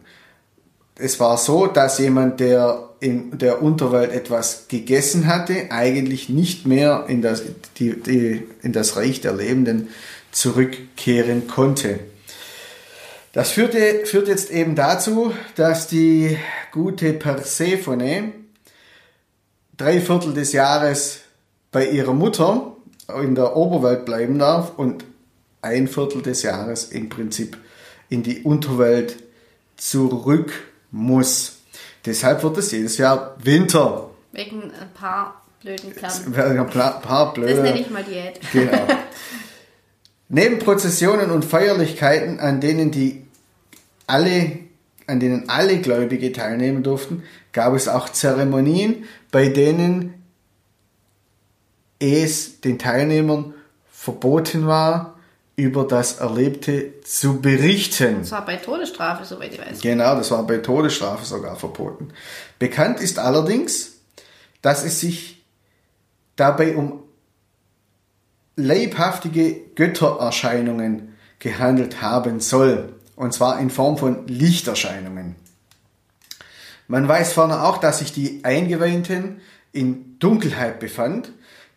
Es 0.96 1.20
war 1.20 1.38
so, 1.38 1.68
dass 1.68 2.00
jemand, 2.00 2.39
der 2.39 2.92
in 3.01 3.38
der 3.38 3.62
Unterwelt 3.62 4.13
etwas 4.13 4.70
gegessen 4.70 5.27
hatte, 5.27 5.72
eigentlich 5.72 6.30
nicht 6.30 6.65
mehr 6.65 7.03
in 7.10 7.22
das, 7.22 7.44
die, 7.75 8.01
die, 8.01 8.48
in 8.62 8.72
das 8.72 8.96
Reich 8.96 9.20
der 9.20 9.34
Lebenden 9.34 9.89
zurückkehren 10.32 11.50
konnte. 11.50 12.00
Das 13.34 13.51
führte, 13.51 14.06
führt 14.06 14.30
jetzt 14.30 14.51
eben 14.51 14.75
dazu, 14.75 15.34
dass 15.58 15.88
die 15.88 16.38
gute 16.72 17.12
Persephone 17.12 18.32
drei 19.75 20.00
Viertel 20.00 20.34
des 20.34 20.53
Jahres 20.53 21.20
bei 21.74 21.89
ihrer 21.89 22.13
Mutter 22.13 22.73
in 23.10 23.36
der 23.36 23.55
Oberwelt 23.55 24.05
bleiben 24.05 24.39
darf 24.39 24.77
und 24.77 25.05
ein 25.62 25.88
Viertel 25.88 26.22
des 26.22 26.43
Jahres 26.43 26.86
im 26.86 27.10
Prinzip 27.10 27.57
in 28.10 28.24
die 28.24 28.43
Unterwelt 28.43 29.17
zurück 29.77 30.53
muss. 30.91 31.57
Deshalb 32.05 32.43
wird 32.43 32.57
es 32.57 32.72
jedes 32.72 32.98
Jahr 32.98 33.36
Winter. 33.41 34.10
Wegen 34.31 34.63
ein 34.63 34.93
paar 34.93 35.41
blöden 35.62 35.95
Klammern. 35.95 36.36
Wegen 36.36 36.60
ein 36.60 36.69
paar 36.69 37.33
blöde. 37.33 37.55
Das 37.55 37.63
nenne 37.63 37.79
ich 37.79 37.89
mal 37.89 38.03
Diät. 38.03 38.39
Genau. 38.51 38.88
Neben 40.29 40.60
Prozessionen 40.60 41.31
und 41.31 41.45
Feierlichkeiten, 41.45 42.39
an 42.39 42.60
denen 42.60 42.91
die 42.91 43.25
alle, 44.07 44.60
an 45.07 45.19
denen 45.19 45.50
alle 45.50 45.79
Gläubige 45.79 46.31
teilnehmen 46.31 46.83
durften, 46.83 47.24
gab 47.51 47.74
es 47.75 47.88
auch 47.88 48.10
Zeremonien, 48.10 49.05
bei 49.31 49.50
denen 49.50 50.23
es 52.03 52.60
den 52.62 52.77
Teilnehmern 52.77 53.53
verboten 53.89 54.67
war, 54.67 55.15
über 55.55 55.86
das 55.86 56.19
Erlebte 56.19 57.00
zu 57.01 57.39
berichten. 57.39 58.17
Das 58.19 58.31
war 58.31 58.45
bei 58.45 58.57
Todesstrafe, 58.57 59.24
soweit 59.24 59.53
ich 59.53 59.60
weiß. 59.60 59.81
Genau, 59.81 60.15
das 60.15 60.31
war 60.31 60.45
bei 60.45 60.57
Todesstrafe 60.57 61.25
sogar 61.25 61.55
verboten. 61.55 62.10
Bekannt 62.57 63.00
ist 63.00 63.19
allerdings, 63.19 64.00
dass 64.62 64.83
es 64.83 65.00
sich 65.00 65.43
dabei 66.36 66.75
um 66.75 67.03
leibhaftige 68.55 69.55
Göttererscheinungen 69.75 71.15
gehandelt 71.39 72.01
haben 72.01 72.39
soll. 72.39 72.93
Und 73.15 73.33
zwar 73.33 73.60
in 73.60 73.69
Form 73.69 73.98
von 73.98 74.27
Lichterscheinungen. 74.27 75.36
Man 76.88 77.07
weiß 77.07 77.33
ferner 77.33 77.63
auch, 77.63 77.77
dass 77.77 78.00
sich 78.00 78.12
die 78.12 78.43
Eingeweihten 78.43 79.41
in 79.72 80.17
Dunkelheit 80.19 80.79
befand 80.79 81.31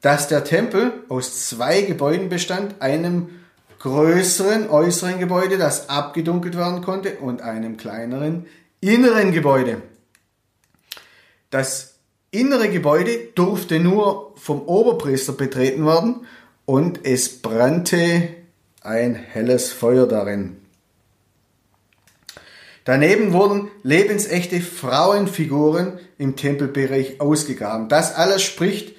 dass 0.07 0.29
der 0.29 0.45
Tempel 0.45 0.93
aus 1.09 1.49
zwei 1.49 1.83
Gebäuden 1.83 2.29
bestand, 2.29 2.81
einem 2.81 3.29
größeren 3.81 4.71
äußeren 4.71 5.19
Gebäude, 5.19 5.59
das 5.59 5.89
abgedunkelt 5.89 6.57
werden 6.57 6.81
konnte, 6.81 7.17
und 7.17 7.43
einem 7.43 7.77
kleineren 7.77 8.47
inneren 8.81 9.33
Gebäude. 9.33 9.83
Das 11.51 11.95
innere 12.31 12.69
Gebäude 12.69 13.19
durfte 13.35 13.81
nur 13.81 14.33
vom 14.37 14.63
Oberpriester 14.63 15.33
betreten 15.33 15.85
werden 15.85 16.25
und 16.67 17.01
es 17.05 17.43
brannte 17.43 18.29
ein 18.83 19.17
helles 19.17 19.73
Feuer 19.73 20.07
darin. 20.07 20.59
Daneben 22.85 23.33
wurden 23.33 23.73
lebensechte 23.83 24.61
Frauenfiguren 24.61 25.99
im 26.17 26.37
Tempelbereich 26.37 27.21
ausgegraben. 27.21 27.89
Das 27.89 28.15
alles 28.15 28.43
spricht 28.43 28.96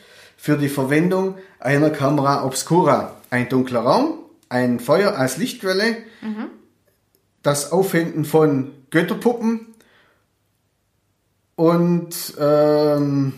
für 0.48 0.58
die 0.58 0.70
Verwendung 0.70 1.36
einer 1.60 1.90
Kamera 1.90 2.46
obscura. 2.46 3.18
Ein 3.30 3.50
dunkler 3.50 3.82
Raum, 3.82 4.20
ein 4.48 4.80
Feuer 4.80 5.18
als 5.18 5.36
Lichtquelle, 5.36 5.98
mhm. 6.22 6.46
das 7.44 7.74
Auffinden 7.74 8.24
von 8.24 8.72
Götterpuppen 8.90 9.68
und 11.58 12.16
ähm, 12.40 13.34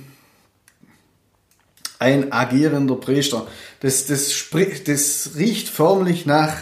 ein 1.98 2.32
agierender 2.32 2.94
Priester. 2.94 3.48
Das, 3.80 4.06
das, 4.06 4.46
das 4.86 5.32
riecht 5.36 5.68
förmlich 5.68 6.28
nach 6.28 6.58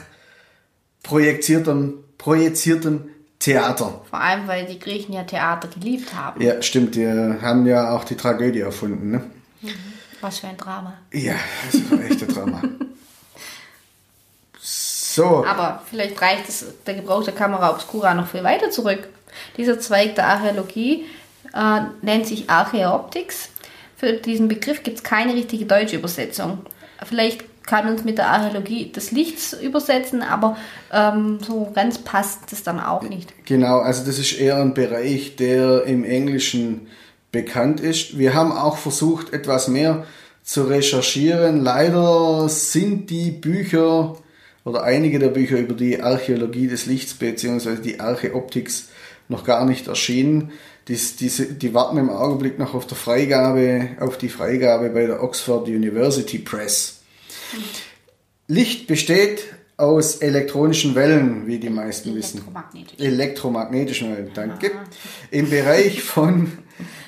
projiziertem, 1.03 2.05
projiziertem 2.17 3.09
Theater. 3.39 3.99
Vor 4.09 4.21
allem, 4.21 4.47
weil 4.47 4.65
die 4.65 4.79
Griechen 4.79 5.13
ja 5.13 5.25
Theater 5.25 5.67
geliebt 5.67 6.15
haben. 6.15 6.41
Ja, 6.41 6.61
stimmt. 6.61 6.95
Die 6.95 7.05
haben 7.05 7.65
ja 7.65 7.91
auch 7.91 8.05
die 8.05 8.15
Tragödie 8.15 8.61
erfunden. 8.61 9.11
Ne? 9.11 9.23
Mhm. 9.61 9.96
Was 10.27 10.39
für 10.39 10.47
ein 10.47 10.57
Drama. 10.57 10.93
Ja, 11.13 11.35
das 11.65 11.75
ist 11.75 11.89
ein 11.89 12.05
echter 12.05 12.25
Drama. 12.25 12.61
So. 14.59 15.45
Aber 15.45 15.81
vielleicht 15.89 16.21
reicht 16.21 16.49
es, 16.49 16.65
der 16.85 16.95
Gebrauch 16.95 17.23
der 17.23 17.33
Kamera 17.33 17.69
obscura 17.69 18.13
noch 18.13 18.27
viel 18.27 18.43
weiter 18.43 18.69
zurück. 18.69 19.07
Dieser 19.55 19.79
Zweig 19.79 20.15
der 20.15 20.27
Archäologie 20.27 21.05
äh, 21.53 21.79
nennt 22.01 22.27
sich 22.27 22.49
Archäoptics. 22.49 23.51
Für 23.95 24.13
diesen 24.13 24.49
Begriff 24.49 24.83
gibt 24.83 24.97
es 24.97 25.03
keine 25.05 25.33
richtige 25.33 25.65
deutsche 25.65 25.95
Übersetzung. 25.95 26.59
Vielleicht 27.05 27.45
kann 27.65 27.87
uns 27.87 28.03
mit 28.03 28.17
der 28.17 28.27
Archäologie 28.27 28.91
des 28.91 29.11
Lichts 29.11 29.53
übersetzen, 29.53 30.21
aber 30.21 30.57
ähm, 30.91 31.39
so 31.41 31.71
ganz 31.73 31.99
passt 31.99 32.51
es 32.51 32.63
dann 32.63 32.81
auch 32.81 33.03
nicht. 33.03 33.33
Genau, 33.45 33.79
also 33.79 34.05
das 34.05 34.19
ist 34.19 34.37
eher 34.37 34.57
ein 34.57 34.73
Bereich, 34.73 35.37
der 35.37 35.85
im 35.85 36.03
Englischen 36.03 36.87
bekannt 37.37 37.79
ist. 37.79 38.17
Wir 38.17 38.33
haben 38.33 38.51
auch 38.51 38.77
versucht, 38.77 39.31
etwas 39.31 39.67
mehr 39.67 40.07
zu 40.43 40.63
recherchieren. 40.63 41.61
Leider 41.61 42.49
sind 42.49 43.11
die 43.11 43.29
Bücher 43.29 44.17
oder 44.65 44.81
einige 44.81 45.19
der 45.19 45.29
Bücher 45.29 45.59
über 45.59 45.75
die 45.75 46.01
Archäologie 46.01 46.67
des 46.67 46.87
Lichts 46.87 47.13
bzw. 47.13 47.75
die 47.75 47.99
Archäoptics 47.99 48.87
noch 49.29 49.43
gar 49.43 49.65
nicht 49.65 49.87
erschienen. 49.87 50.51
Dies, 50.87 51.15
diese, 51.15 51.45
die 51.45 51.75
warten 51.75 51.97
im 51.97 52.09
Augenblick 52.09 52.57
noch 52.57 52.73
auf, 52.73 52.87
der 52.87 52.97
Freigabe, 52.97 53.89
auf 53.99 54.17
die 54.17 54.29
Freigabe 54.29 54.89
bei 54.89 55.05
der 55.05 55.21
Oxford 55.21 55.67
University 55.67 56.39
Press. 56.39 57.01
Licht 58.47 58.87
besteht 58.87 59.43
aus 59.75 60.15
elektronischen 60.15 60.95
Wellen, 60.95 61.45
wie 61.45 61.59
die 61.59 61.69
meisten 61.69 62.15
wissen. 62.15 62.41
Elektromagnetischen 62.97 64.11
Wellen, 64.11 64.31
danke. 64.33 64.71
Im 65.29 65.49
Bereich 65.51 66.01
von 66.01 66.51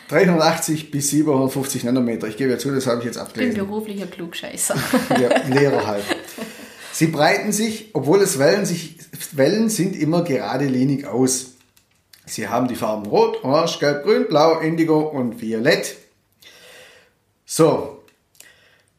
380 0.10 0.92
bis 0.92 1.12
750 1.12 1.84
Nanometer. 1.84 2.28
Ich 2.28 2.38
gebe 2.38 2.52
ja 2.52 2.58
zu, 2.58 2.72
das 2.72 2.88
habe 2.88 3.00
ich 3.00 3.06
jetzt 3.06 3.18
abgelesen. 3.18 3.54
Ich 3.54 3.58
bin 3.60 3.68
beruflicher 3.68 4.08
Klugscheißer. 4.08 4.76
ja, 5.22 5.48
Lehrer 5.48 5.88
halt. 5.88 6.04
Sie 6.92 7.08
breiten 7.08 7.52
sich, 7.52 7.92
obwohl 7.94 8.22
es 8.22 8.40
Wellen, 8.40 8.66
sich, 8.66 8.98
Wellen 9.32 9.70
sind 9.70 9.96
immer 9.96 10.24
geradelinig 10.24 11.06
aus. 11.06 11.54
Sie 12.26 12.48
haben 12.48 12.68
die 12.68 12.76
Farben 12.76 13.06
Rot, 13.06 13.44
Orange, 13.44 13.80
Gelb, 13.80 14.04
Grün, 14.04 14.28
Blau, 14.28 14.60
Indigo 14.60 15.00
und 15.00 15.42
Violett. 15.42 15.96
So, 17.46 18.04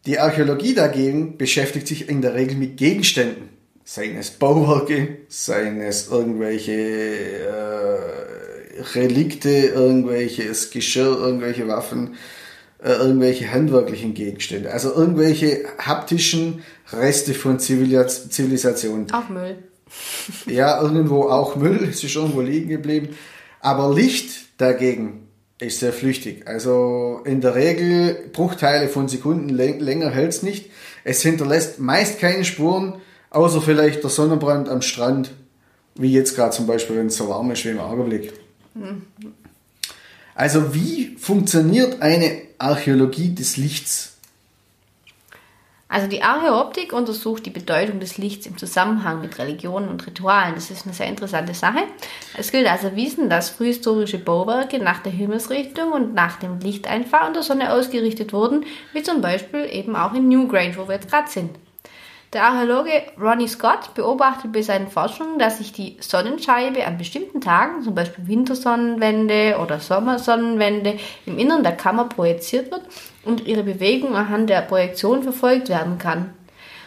die 0.06 0.18
Archäologie 0.18 0.74
dagegen 0.74 1.36
beschäftigt 1.36 1.88
sich 1.88 2.08
in 2.08 2.22
der 2.22 2.34
Regel 2.34 2.56
mit 2.56 2.76
Gegenständen. 2.76 3.50
Seien 3.84 4.16
es 4.16 4.30
Bauwerke, 4.30 5.18
seien 5.28 5.80
es 5.80 6.08
irgendwelche 6.08 6.72
äh, 6.72 8.29
Relikte, 8.94 9.50
irgendwelches 9.50 10.70
Geschirr, 10.70 11.18
irgendwelche 11.18 11.68
Waffen, 11.68 12.14
äh, 12.82 12.92
irgendwelche 12.92 13.50
handwerklichen 13.50 14.14
Gegenstände. 14.14 14.72
Also 14.72 14.94
irgendwelche 14.94 15.64
haptischen 15.78 16.62
Reste 16.92 17.34
von 17.34 17.58
Zivilisation. 17.58 19.06
Auch 19.12 19.28
Müll. 19.28 19.56
Ja, 20.46 20.80
irgendwo 20.80 21.24
auch 21.24 21.56
Müll, 21.56 21.84
es 21.90 22.04
ist 22.04 22.14
irgendwo 22.14 22.40
liegen 22.40 22.68
geblieben. 22.68 23.16
Aber 23.60 23.92
Licht 23.92 24.30
dagegen 24.58 25.28
ist 25.58 25.80
sehr 25.80 25.92
flüchtig. 25.92 26.46
Also 26.46 27.20
in 27.24 27.40
der 27.40 27.54
Regel 27.54 28.30
Bruchteile 28.32 28.88
von 28.88 29.08
Sekunden 29.08 29.48
länger 29.48 30.10
hält 30.10 30.30
es 30.30 30.42
nicht. 30.42 30.70
Es 31.04 31.22
hinterlässt 31.22 31.78
meist 31.78 32.18
keine 32.18 32.44
Spuren, 32.44 33.00
außer 33.30 33.60
vielleicht 33.60 34.02
der 34.02 34.10
Sonnenbrand 34.10 34.68
am 34.68 34.82
Strand, 34.82 35.32
wie 35.94 36.12
jetzt 36.12 36.34
gerade 36.34 36.52
zum 36.52 36.66
Beispiel, 36.66 36.96
wenn 36.96 37.06
es 37.06 37.16
so 37.16 37.28
warm 37.28 37.50
ist 37.50 37.64
wie 37.64 37.70
im 37.70 37.80
Augenblick. 37.80 38.32
Also 40.34 40.74
wie 40.74 41.16
funktioniert 41.18 42.00
eine 42.02 42.42
Archäologie 42.58 43.34
des 43.34 43.56
Lichts? 43.56 44.16
Also 45.92 46.06
die 46.06 46.22
Archäoptik 46.22 46.92
untersucht 46.92 47.46
die 47.46 47.50
Bedeutung 47.50 47.98
des 47.98 48.16
Lichts 48.16 48.46
im 48.46 48.56
Zusammenhang 48.56 49.20
mit 49.20 49.36
Religionen 49.40 49.88
und 49.88 50.06
Ritualen. 50.06 50.54
Das 50.54 50.70
ist 50.70 50.86
eine 50.86 50.94
sehr 50.94 51.08
interessante 51.08 51.52
Sache. 51.52 51.80
Es 52.38 52.52
gilt 52.52 52.68
als 52.68 52.84
erwiesen, 52.84 53.28
dass 53.28 53.50
frühhistorische 53.50 54.18
Bauwerke 54.18 54.78
nach 54.78 55.02
der 55.02 55.10
Himmelsrichtung 55.10 55.90
und 55.90 56.14
nach 56.14 56.38
dem 56.38 56.60
Lichteinfall 56.60 57.32
der 57.32 57.42
Sonne 57.42 57.72
ausgerichtet 57.72 58.32
wurden, 58.32 58.66
wie 58.92 59.02
zum 59.02 59.20
Beispiel 59.20 59.68
eben 59.68 59.96
auch 59.96 60.14
in 60.14 60.28
Newgrange, 60.28 60.76
wo 60.76 60.86
wir 60.86 60.94
jetzt 60.94 61.10
gerade 61.10 61.28
sind. 61.28 61.50
Der 62.32 62.44
Archäologe 62.44 62.92
Ronnie 63.20 63.48
Scott 63.48 63.92
beobachtet 63.94 64.52
bei 64.52 64.62
seinen 64.62 64.86
Forschungen, 64.86 65.40
dass 65.40 65.58
sich 65.58 65.72
die 65.72 65.96
Sonnenscheibe 65.98 66.86
an 66.86 66.96
bestimmten 66.96 67.40
Tagen, 67.40 67.82
zum 67.82 67.96
Beispiel 67.96 68.28
Wintersonnenwende 68.28 69.58
oder 69.60 69.80
Sommersonnenwende, 69.80 70.96
im 71.26 71.38
Innern 71.38 71.64
der 71.64 71.74
Kammer 71.74 72.04
projiziert 72.04 72.70
wird 72.70 72.82
und 73.24 73.48
ihre 73.48 73.64
Bewegung 73.64 74.14
anhand 74.14 74.48
der 74.48 74.60
Projektion 74.62 75.24
verfolgt 75.24 75.70
werden 75.70 75.98
kann. 75.98 76.32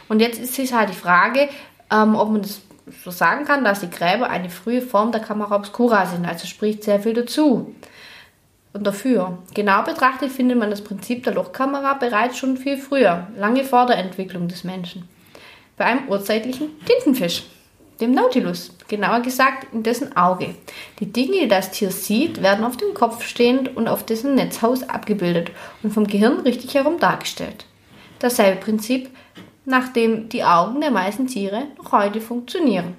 Und 0.08 0.22
jetzt 0.22 0.40
ist 0.40 0.58
es 0.58 0.72
halt 0.72 0.92
die 0.92 0.94
Frage, 0.94 1.50
ähm, 1.92 2.16
ob 2.16 2.30
man 2.30 2.42
das 2.42 2.62
so 3.04 3.12
sagen 3.12 3.44
kann, 3.44 3.66
dass 3.66 3.82
die 3.82 3.90
Gräber 3.90 4.30
eine 4.30 4.50
frühe 4.50 4.82
Form 4.82 5.12
der 5.12 5.22
Kamera 5.22 5.58
obscura 5.58 6.06
sind, 6.06 6.26
also 6.26 6.48
spricht 6.48 6.86
sehr 6.86 7.02
viel 7.02 7.16
dazu 7.16 7.76
und 8.72 8.88
dafür. 8.88 9.40
Genau 9.54 9.82
betrachtet 9.82 10.32
findet 10.32 10.58
man 10.58 10.70
das 10.70 10.86
Prinzip 10.86 11.26
der 11.26 11.34
Lochkamera 11.34 11.96
bereits 11.96 12.38
schon 12.38 12.56
viel 12.56 12.78
früher, 12.78 13.28
lange 13.38 13.66
vor 13.66 13.86
der 13.88 13.98
Entwicklung 13.98 14.48
des 14.48 14.64
Menschen 14.64 15.10
bei 15.78 15.86
einem 15.86 16.08
urzeitlichen 16.08 16.70
Tintenfisch, 16.86 17.44
dem 18.00 18.12
Nautilus, 18.12 18.72
genauer 18.88 19.22
gesagt 19.22 19.68
in 19.74 19.84
dessen 19.84 20.16
Auge. 20.16 20.56
Die 21.00 21.12
Dinge, 21.12 21.42
die 21.42 21.48
das 21.48 21.72
Tier 21.72 21.92
sieht, 21.92 22.42
werden 22.42 22.66
auf 22.66 22.78
dem 22.78 22.94
Kopf 22.94 23.24
stehend 23.26 23.76
und 23.76 23.88
auf 23.88 24.06
dessen 24.06 24.36
Netzhaus 24.36 24.84
abgebildet 24.90 25.52
und 25.82 25.94
vom 25.94 26.08
Gehirn 26.08 26.40
richtig 26.40 26.74
herum 26.76 27.00
dargestellt. 27.00 27.66
Dasselbe 28.20 28.62
Prinzip, 28.62 29.10
nach 29.66 29.90
dem 29.90 30.30
die 30.30 30.44
Augen 30.44 30.82
der 30.82 30.92
meisten 30.92 31.28
Tiere 31.28 31.64
noch 31.78 31.92
heute 31.92 32.22
funktionieren. 32.22 32.96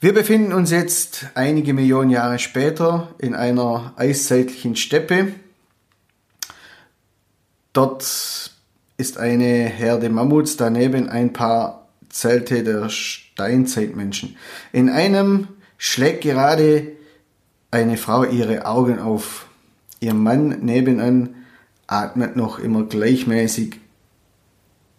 Wir 0.00 0.12
befinden 0.12 0.52
uns 0.52 0.70
jetzt 0.70 1.28
einige 1.34 1.72
Millionen 1.72 2.10
Jahre 2.10 2.38
später 2.38 3.08
in 3.18 3.34
einer 3.34 3.94
eiszeitlichen 3.96 4.76
Steppe. 4.76 5.32
Dort 7.72 8.50
ist 8.98 9.18
eine 9.18 9.44
Herde 9.64 10.10
Mammuts, 10.10 10.56
daneben 10.56 11.08
ein 11.08 11.32
paar 11.32 11.83
Zelte 12.14 12.62
der 12.62 12.88
Steinzeitmenschen. 12.90 14.36
In 14.72 14.88
einem 14.88 15.48
schlägt 15.76 16.22
gerade 16.22 16.92
eine 17.72 17.96
Frau 17.96 18.22
ihre 18.22 18.66
Augen 18.66 19.00
auf. 19.00 19.46
Ihr 19.98 20.14
Mann 20.14 20.60
nebenan 20.60 21.34
atmet 21.88 22.36
noch 22.36 22.60
immer 22.60 22.84
gleichmäßig 22.84 23.80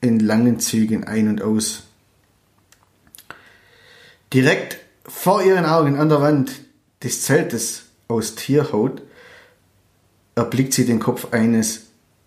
in 0.01 0.19
langen 0.19 0.59
Zügen 0.59 1.05
ein 1.05 1.29
und 1.29 1.41
aus. 1.41 1.83
Direkt 4.33 4.77
vor 5.05 5.41
ihren 5.41 5.65
Augen 5.65 5.95
an 5.95 6.09
der 6.09 6.21
Wand 6.21 6.51
des 7.01 7.21
Zeltes 7.21 7.83
aus 8.09 8.35
Tierhaut 8.35 9.01
erblickt 10.35 10.73
sie 10.73 10.85
den 10.85 10.99
Kopf 10.99 11.31
eines 11.31 11.83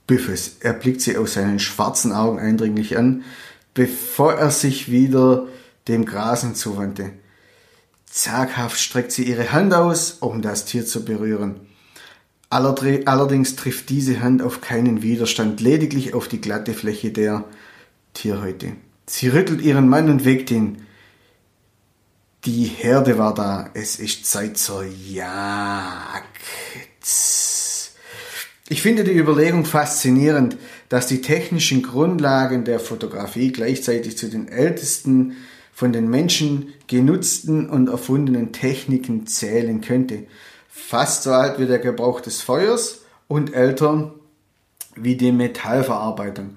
Büffels. 0.07 0.57
Er 0.61 0.73
blickt 0.73 1.03
sie 1.03 1.19
aus 1.19 1.35
seinen 1.35 1.59
schwarzen 1.59 2.13
Augen 2.13 2.39
eindringlich 2.39 2.97
an 2.97 3.23
bevor 3.79 4.35
er 4.35 4.51
sich 4.51 4.91
wieder 4.91 5.47
dem 5.87 6.05
Grasen 6.05 6.57
zuwandte. 6.57 7.13
Zaghaft 8.11 8.81
streckt 8.81 9.13
sie 9.13 9.23
ihre 9.23 9.53
Hand 9.53 9.73
aus, 9.73 10.17
um 10.19 10.43
das 10.43 10.65
Tier 10.65 10.85
zu 10.85 11.05
berühren. 11.05 11.61
Allerdings 12.51 13.55
trifft 13.55 13.89
diese 13.89 14.21
Hand 14.21 14.43
auf 14.43 14.61
keinen 14.61 15.03
Widerstand, 15.03 15.61
lediglich 15.61 16.13
auf 16.13 16.27
die 16.27 16.41
glatte 16.41 16.75
Fläche 16.75 17.13
der 17.13 17.45
Tierhäute. 18.15 18.73
Sie 19.07 19.29
rüttelt 19.29 19.61
ihren 19.61 19.89
Mann 19.89 20.11
und 20.11 20.25
weckt 20.25 20.51
ihn. 20.51 20.85
Die 22.47 22.65
Herde 22.65 23.17
war 23.17 23.33
da. 23.33 23.71
Es 23.75 24.01
ist 24.01 24.27
Zeit 24.27 24.59
zur 24.59 24.85
Jagd. 24.85 26.27
Ich 28.71 28.83
finde 28.83 29.05
die 29.05 29.17
Überlegung 29.17 29.65
faszinierend, 29.65 30.57
dass 30.89 31.07
die 31.07 31.21
technischen 31.21 31.83
Grundlagen 31.83 32.65
der 32.65 32.81
Fotografie 32.81 33.53
gleichzeitig 33.53 34.17
zu 34.17 34.29
den 34.29 34.49
ältesten 34.49 35.37
von 35.73 35.93
den 35.93 36.09
Menschen 36.09 36.75
genutzten 36.89 37.69
und 37.69 37.89
erfundenen 37.89 38.53
Techniken 38.53 39.27
zählen 39.27 39.81
könnte. 39.81 40.25
Fast 40.69 41.23
so 41.23 41.33
alt 41.33 41.59
wie 41.59 41.67
der 41.67 41.79
Gebrauch 41.79 42.21
des 42.21 42.41
Feuers 42.41 43.03
und 43.29 43.55
älter 43.55 44.15
wie 44.97 45.17
die 45.17 45.33
Metallverarbeitung. 45.33 46.57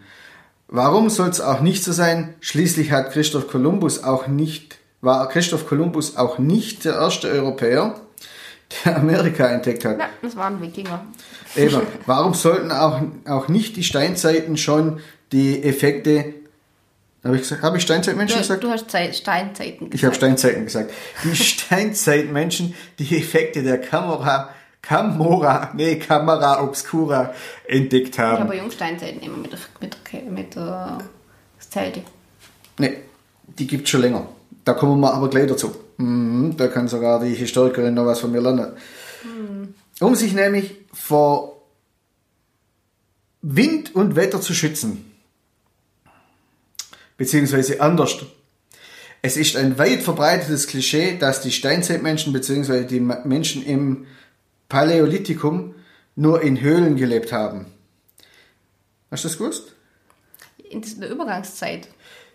Warum 0.67 1.09
soll 1.09 1.29
es 1.29 1.41
auch 1.41 1.59
nicht 1.59 1.83
so 1.83 1.91
sein? 1.91 2.33
Schließlich 2.39 2.91
hat 2.91 3.11
Christoph 3.11 3.47
Kolumbus 3.47 4.03
auch 4.03 4.27
nicht, 4.27 4.77
war 5.01 5.27
Christoph 5.27 5.67
Kolumbus 5.67 6.15
auch 6.15 6.39
nicht 6.39 6.85
der 6.85 6.93
erste 6.93 7.27
Europäer, 7.27 7.99
der 8.85 8.97
Amerika 8.97 9.47
entdeckt 9.47 9.85
hat. 9.85 9.99
Ja, 9.99 10.09
das 10.21 10.35
waren 10.35 10.61
Wikinger. 10.61 11.05
Eben, 11.55 11.81
warum 12.05 12.33
sollten 12.33 12.71
auch, 12.71 13.01
auch 13.27 13.47
nicht 13.47 13.75
die 13.75 13.83
Steinzeiten 13.83 14.57
schon 14.57 14.99
die 15.31 15.63
Effekte 15.63 16.33
habe 17.23 17.37
ich, 17.37 17.51
hab 17.51 17.75
ich 17.75 17.83
Steinzeitmenschen 17.83 18.37
du, 18.37 18.41
gesagt? 18.41 18.63
Du 18.63 18.69
hast 18.69 18.89
Zeit, 18.89 19.15
Steinzeiten 19.15 19.91
gesagt. 19.91 19.93
Ich 19.93 20.05
habe 20.05 20.15
Steinzeiten 20.15 20.65
gesagt. 20.65 20.91
Die 21.23 21.35
Steinzeitmenschen 21.43 22.73
die 22.97 23.17
Effekte 23.17 23.61
der 23.61 23.79
Kamera, 23.79 24.49
Kamera, 24.81 25.71
nee, 25.75 25.97
Kamera 25.97 26.63
Obscura 26.63 27.33
entdeckt 27.67 28.17
haben. 28.17 28.37
Ich 28.37 28.41
habe 28.41 28.57
Jungsteinzeiten 28.57 29.21
immer 29.21 29.37
mit, 29.37 29.55
mit, 29.79 30.31
mit 30.31 30.57
uh, 30.57 30.97
Zelte. 31.59 32.01
Nee, 32.79 32.97
die 33.47 33.67
gibt 33.67 33.83
es 33.83 33.91
schon 33.91 34.01
länger. 34.01 34.27
Da 34.65 34.73
kommen 34.73 34.99
wir 34.99 35.13
aber 35.13 35.29
gleich 35.29 35.47
dazu. 35.47 35.75
Mhm, 36.01 36.57
da 36.57 36.67
kann 36.67 36.87
sogar 36.87 37.23
die 37.23 37.33
Historikerin 37.33 37.93
noch 37.93 38.05
was 38.05 38.19
von 38.19 38.31
mir 38.31 38.41
lernen. 38.41 38.73
Mhm. 39.23 39.75
Um 39.99 40.15
sich 40.15 40.33
nämlich 40.33 40.77
vor 40.91 41.61
Wind 43.41 43.95
und 43.95 44.15
Wetter 44.15 44.41
zu 44.41 44.53
schützen, 44.53 45.11
beziehungsweise 47.17 47.81
anders. 47.81 48.17
Es 49.21 49.37
ist 49.37 49.55
ein 49.55 49.77
weit 49.77 50.01
verbreitetes 50.01 50.65
Klischee, 50.67 51.17
dass 51.17 51.41
die 51.41 51.51
Steinzeitmenschen 51.51 52.33
beziehungsweise 52.33 52.85
die 52.85 52.99
Menschen 52.99 53.63
im 53.63 54.07
Paläolithikum 54.69 55.75
nur 56.15 56.41
in 56.41 56.59
Höhlen 56.61 56.95
gelebt 56.95 57.31
haben. 57.31 57.67
Hast 59.11 59.23
du 59.23 59.27
das 59.27 59.37
gewusst? 59.37 59.75
In 60.57 60.81
der 60.99 61.11
Übergangszeit. 61.11 61.87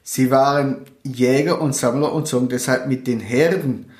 Sie 0.08 0.30
waren 0.30 0.82
Jäger 1.02 1.60
und 1.60 1.74
Sammler 1.74 2.12
und 2.12 2.28
zogen 2.28 2.48
deshalb 2.48 2.86
mit 2.86 3.08
den 3.08 3.18
Herden, 3.18 3.90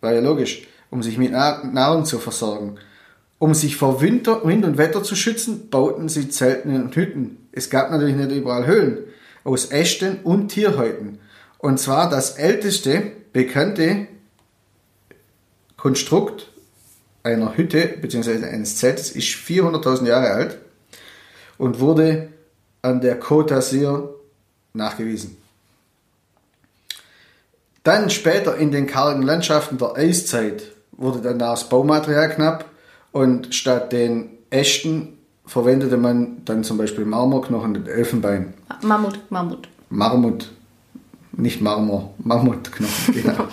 war 0.00 0.14
ja 0.14 0.22
logisch, 0.22 0.66
um 0.90 1.02
sich 1.02 1.18
mit 1.18 1.30
Nahrung 1.30 2.06
zu 2.06 2.18
versorgen. 2.18 2.76
Um 3.38 3.52
sich 3.52 3.76
vor 3.76 4.00
Winter, 4.00 4.46
Wind 4.46 4.64
und 4.64 4.78
Wetter 4.78 5.02
zu 5.02 5.14
schützen, 5.14 5.68
bauten 5.68 6.08
sie 6.08 6.30
Zelten 6.30 6.82
und 6.82 6.96
Hütten. 6.96 7.48
Es 7.52 7.68
gab 7.68 7.90
natürlich 7.90 8.16
nicht 8.16 8.32
überall 8.32 8.66
Höhlen, 8.66 9.00
aus 9.44 9.66
Ästen 9.66 10.20
und 10.24 10.48
Tierhäuten. 10.48 11.18
Und 11.58 11.78
zwar 11.78 12.08
das 12.08 12.38
älteste 12.38 13.12
bekannte 13.34 14.06
Konstrukt 15.76 16.50
einer 17.24 17.58
Hütte 17.58 17.88
bzw. 18.00 18.46
eines 18.46 18.78
Zeltes 18.78 19.10
ist 19.10 19.26
400.000 19.26 20.06
Jahre 20.06 20.30
alt 20.30 20.58
und 21.58 21.78
wurde 21.78 22.28
an 22.80 23.02
der 23.02 23.20
Côte 23.20 23.52
d'Azur 23.52 24.14
nachgewiesen. 24.72 25.41
Dann 27.82 28.10
später 28.10 28.56
in 28.56 28.70
den 28.70 28.86
kargen 28.86 29.22
Landschaften 29.22 29.78
der 29.78 29.96
Eiszeit 29.96 30.72
wurde 30.92 31.20
dann 31.20 31.38
das 31.38 31.68
Baumaterial 31.68 32.30
knapp 32.30 32.64
und 33.10 33.54
statt 33.54 33.92
den 33.92 34.30
Ästen 34.50 35.18
verwendete 35.46 35.96
man 35.96 36.44
dann 36.44 36.62
zum 36.62 36.78
Beispiel 36.78 37.04
Marmorknochen 37.04 37.76
und 37.76 37.88
Elfenbein. 37.88 38.54
Mammut, 38.82 39.18
Mammut. 39.30 39.68
Marmut, 39.90 40.50
nicht 41.32 41.60
Marmor, 41.60 42.14
Mammutknochen, 42.18 43.14
genau. 43.22 43.48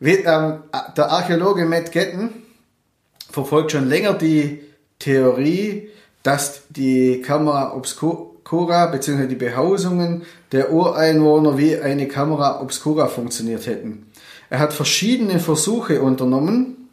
Ähm, 0.00 0.62
der 0.96 1.10
Archäologe 1.10 1.66
Matt 1.66 1.92
Getten 1.92 2.30
verfolgt 3.30 3.72
schon 3.72 3.88
länger 3.88 4.14
die 4.14 4.62
Theorie, 4.98 5.90
dass 6.22 6.62
die 6.70 7.20
Kamera 7.20 7.74
obscura 7.74 8.29
bzw. 8.50 9.26
die 9.26 9.36
Behausungen 9.36 10.22
der 10.52 10.72
Ureinwohner 10.72 11.56
wie 11.56 11.76
eine 11.76 12.08
Kamera 12.08 12.60
obscura 12.60 13.06
funktioniert 13.06 13.66
hätten. 13.66 14.06
Er 14.50 14.58
hat 14.58 14.72
verschiedene 14.72 15.38
Versuche 15.38 16.02
unternommen 16.02 16.88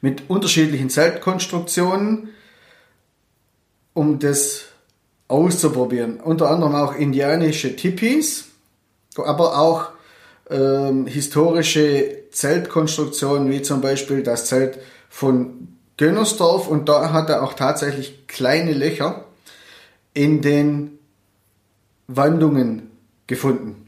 mit 0.00 0.28
unterschiedlichen 0.28 0.90
Zeltkonstruktionen, 0.90 2.30
um 3.94 4.18
das 4.18 4.62
auszuprobieren. 5.28 6.20
Unter 6.20 6.50
anderem 6.50 6.74
auch 6.74 6.94
indianische 6.94 7.76
Tipis, 7.76 8.46
aber 9.16 9.58
auch 9.58 9.90
ähm, 10.50 11.06
historische 11.06 12.30
Zeltkonstruktionen, 12.30 13.50
wie 13.50 13.62
zum 13.62 13.80
Beispiel 13.80 14.22
das 14.22 14.46
Zelt 14.46 14.78
von 15.08 15.68
Gönnersdorf. 15.96 16.68
Und 16.68 16.88
da 16.88 17.12
hat 17.12 17.28
er 17.28 17.42
auch 17.42 17.52
tatsächlich 17.52 18.26
kleine 18.26 18.72
Löcher 18.72 19.21
in 20.14 20.42
den 20.42 20.98
Wandungen 22.06 22.90
gefunden. 23.26 23.82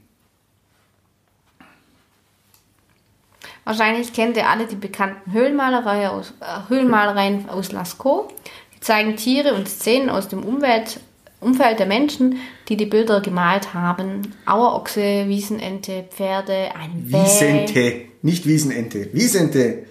Wahrscheinlich 3.65 4.13
kennt 4.13 4.37
ihr 4.37 4.49
alle 4.49 4.67
die 4.67 4.77
bekannten 4.77 5.33
Höhlenmalereien 5.33 6.11
aus, 6.11 6.35
äh, 6.41 6.69
Höhlenmalereien 6.69 7.49
aus 7.49 7.73
Lascaux. 7.73 8.33
Die 8.77 8.81
zeigen 8.81 9.17
Tiere 9.17 9.55
und 9.55 9.69
Szenen 9.69 10.11
aus 10.11 10.29
dem 10.29 10.45
Umwelt, 10.45 11.01
Umfeld 11.41 11.79
der 11.79 11.87
Menschen, 11.87 12.39
die 12.69 12.77
die 12.77 12.87
Bilder 12.87 13.21
gemalt 13.21 13.73
haben. 13.73 14.35
Auerochse, 14.45 15.25
Wiesenente, 15.29 16.05
Pferde, 16.11 16.71
ein 16.79 17.05
Wiesente, 17.07 18.03
nicht 18.23 18.47
Wiesenente, 18.47 19.09
Wiesente. 19.13 19.87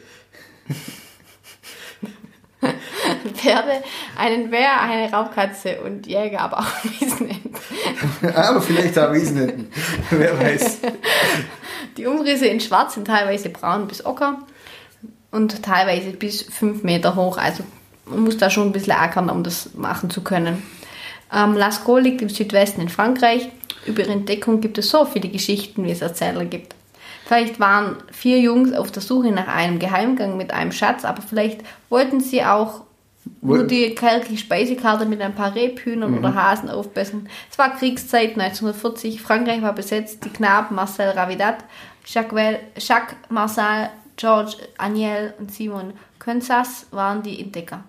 Pferde, 3.43 3.83
einen 4.17 4.49
Bär, 4.49 4.81
eine 4.81 5.11
Raubkatze 5.11 5.81
und 5.81 6.07
Jäger, 6.07 6.39
aber 6.39 6.59
auch 6.59 6.83
Wiesenenten. 6.83 7.53
aber 8.35 8.61
vielleicht 8.61 8.97
auch 8.97 9.11
Wiesenenten, 9.11 9.67
wer 10.11 10.39
weiß. 10.39 10.79
Die 11.97 12.05
Umrisse 12.05 12.47
in 12.47 12.61
Schwarz 12.61 12.93
sind 12.93 13.05
teilweise 13.05 13.49
braun 13.49 13.87
bis 13.87 14.05
ocker 14.05 14.39
und 15.31 15.61
teilweise 15.61 16.11
bis 16.11 16.43
5 16.43 16.83
Meter 16.83 17.15
hoch. 17.15 17.37
Also 17.37 17.63
man 18.05 18.21
muss 18.21 18.37
da 18.37 18.49
schon 18.49 18.69
ein 18.69 18.71
bisschen 18.71 18.93
ackern, 18.93 19.29
um 19.29 19.43
das 19.43 19.73
machen 19.73 20.09
zu 20.09 20.21
können. 20.21 20.63
Ähm, 21.31 21.55
Lascaux 21.55 22.01
liegt 22.01 22.21
im 22.21 22.29
Südwesten 22.29 22.81
in 22.81 22.89
Frankreich. 22.89 23.49
Über 23.85 24.03
ihre 24.03 24.13
Entdeckung 24.13 24.61
gibt 24.61 24.77
es 24.77 24.89
so 24.89 25.03
viele 25.03 25.27
Geschichten, 25.27 25.83
wie 25.83 25.91
es 25.91 26.01
Erzähler 26.01 26.45
gibt. 26.45 26.75
Vielleicht 27.25 27.59
waren 27.59 27.97
vier 28.11 28.39
Jungs 28.39 28.73
auf 28.73 28.91
der 28.91 29.01
Suche 29.01 29.31
nach 29.31 29.47
einem 29.47 29.79
Geheimgang 29.79 30.37
mit 30.37 30.53
einem 30.53 30.71
Schatz, 30.71 31.03
aber 31.03 31.21
vielleicht 31.21 31.61
wollten 31.89 32.21
sie 32.21 32.43
auch 32.43 32.81
nur 33.41 33.63
die 33.63 33.95
kalkige 33.95 34.37
Speisekarte 34.37 35.05
mit 35.05 35.21
ein 35.21 35.35
paar 35.35 35.55
Rebhühnern 35.55 36.11
mhm. 36.11 36.17
oder 36.17 36.35
Hasen 36.35 36.69
aufbessern. 36.69 37.27
Es 37.51 37.57
war 37.57 37.75
Kriegszeit 37.75 38.31
1940, 38.39 39.21
Frankreich 39.21 39.61
war 39.61 39.73
besetzt, 39.73 40.25
die 40.25 40.29
Knaben 40.29 40.75
Marcel 40.75 41.09
Ravidat, 41.09 41.57
Jacques, 42.05 42.33
Well, 42.33 42.59
Jacques 42.77 43.15
Marcel, 43.29 43.89
George 44.15 44.55
Aniel 44.77 45.33
und 45.39 45.51
Simon 45.51 45.93
Könsas 46.19 46.85
waren 46.91 47.21
die 47.21 47.39
Entdecker. 47.39 47.83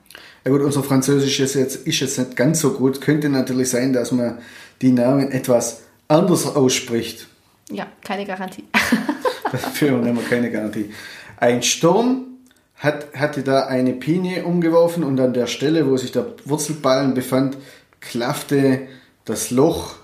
Ja 0.44 0.50
gut, 0.50 0.62
unser 0.62 0.82
Französisch 0.82 1.38
ist 1.40 1.54
jetzt, 1.54 1.86
ist 1.86 2.00
jetzt 2.00 2.18
nicht 2.18 2.36
ganz 2.36 2.60
so 2.60 2.72
gut. 2.72 3.00
Könnte 3.00 3.28
natürlich 3.28 3.70
sein, 3.70 3.92
dass 3.92 4.10
man 4.10 4.38
die 4.82 4.90
Namen 4.90 5.30
etwas 5.30 5.82
anders 6.08 6.56
ausspricht. 6.56 7.28
Ja, 7.70 7.86
keine 8.02 8.26
Garantie. 8.26 8.64
Dafür 9.52 9.92
nehmen 9.98 10.18
wir 10.18 10.24
keine 10.24 10.50
Garantie. 10.50 10.90
Ein 11.36 11.62
Sturm 11.62 12.33
hat, 12.76 13.14
hatte 13.14 13.42
da 13.42 13.66
eine 13.66 13.92
Pinie 13.92 14.44
umgeworfen 14.44 15.04
und 15.04 15.20
an 15.20 15.32
der 15.32 15.46
Stelle, 15.46 15.88
wo 15.88 15.96
sich 15.96 16.12
der 16.12 16.26
Wurzelballen 16.44 17.14
befand, 17.14 17.56
klaffte 18.00 18.88
das 19.24 19.50
Loch 19.50 19.94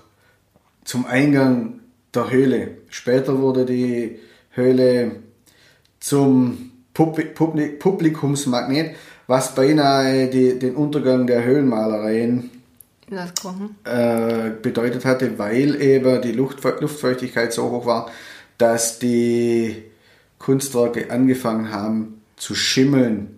zum 0.83 1.05
Eingang 1.05 1.81
der 2.13 2.31
Höhle. 2.31 2.77
Später 2.89 3.39
wurde 3.39 3.65
die 3.65 4.19
Höhle 4.51 5.17
zum 5.99 6.71
Publikumsmagnet, 6.93 8.95
was 9.27 9.55
beinahe 9.55 10.29
die, 10.29 10.59
den 10.59 10.75
Untergang 10.75 11.27
der 11.27 11.43
Höhlenmalereien 11.43 12.49
äh, 13.83 14.51
bedeutet 14.61 15.05
hatte, 15.05 15.37
weil 15.37 15.81
eben 15.81 16.21
die 16.21 16.31
Luft, 16.31 16.63
Luftfeuchtigkeit 16.63 17.53
so 17.53 17.69
hoch 17.69 17.85
war, 17.85 18.09
dass 18.57 18.99
die 18.99 19.83
Kunstwerke 20.39 21.11
angefangen 21.11 21.71
haben 21.71 22.20
zu 22.41 22.55
schimmeln. 22.55 23.37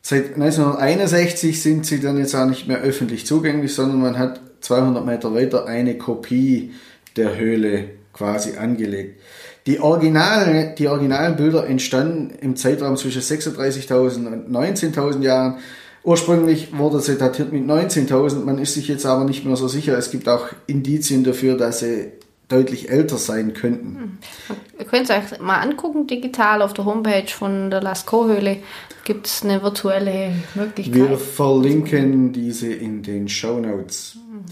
Seit 0.00 0.34
1961 0.34 1.62
sind 1.62 1.84
sie 1.84 2.00
dann 2.00 2.16
jetzt 2.16 2.34
auch 2.34 2.46
nicht 2.46 2.66
mehr 2.66 2.80
öffentlich 2.80 3.26
zugänglich, 3.26 3.74
sondern 3.74 4.00
man 4.00 4.18
hat 4.18 4.40
200 4.60 5.04
Meter 5.04 5.34
weiter 5.34 5.66
eine 5.66 5.98
Kopie 5.98 6.72
der 7.16 7.36
Höhle 7.36 7.90
quasi 8.14 8.56
angelegt. 8.56 9.20
Die, 9.66 9.80
Original, 9.80 10.74
die 10.78 10.88
originalen 10.88 11.36
Bilder 11.36 11.66
entstanden 11.66 12.30
im 12.40 12.56
Zeitraum 12.56 12.96
zwischen 12.96 13.20
36.000 13.20 14.26
und 14.26 14.50
19.000 14.50 15.22
Jahren. 15.22 15.58
Ursprünglich 16.02 16.76
wurde 16.76 17.00
sie 17.00 17.18
datiert 17.18 17.52
mit 17.52 17.64
19.000, 17.64 18.44
man 18.44 18.58
ist 18.58 18.74
sich 18.74 18.88
jetzt 18.88 19.04
aber 19.04 19.24
nicht 19.24 19.44
mehr 19.44 19.56
so 19.56 19.68
sicher. 19.68 19.98
Es 19.98 20.10
gibt 20.10 20.26
auch 20.26 20.46
Indizien 20.66 21.22
dafür, 21.22 21.58
dass 21.58 21.80
sie 21.80 22.12
deutlich 22.48 22.90
älter 22.90 23.18
sein 23.18 23.52
könnten. 23.52 24.18
Hm. 24.48 24.56
Ihr 24.78 24.84
könnt 24.86 25.08
es 25.08 25.10
euch 25.10 25.38
mal 25.40 25.60
angucken, 25.60 26.06
digital 26.06 26.62
auf 26.62 26.72
der 26.72 26.84
Homepage 26.84 27.28
von 27.28 27.70
der 27.70 27.82
Lascaux-Höhle 27.82 28.58
gibt 29.04 29.26
es 29.26 29.42
eine 29.42 29.62
virtuelle 29.62 30.32
Möglichkeit. 30.54 30.94
Wir 30.94 31.18
verlinken 31.18 32.32
diese 32.32 32.72
in 32.72 33.02
den 33.02 33.28
Show 33.28 33.58
Notes. 33.58 34.16
Mhm. 34.16 34.44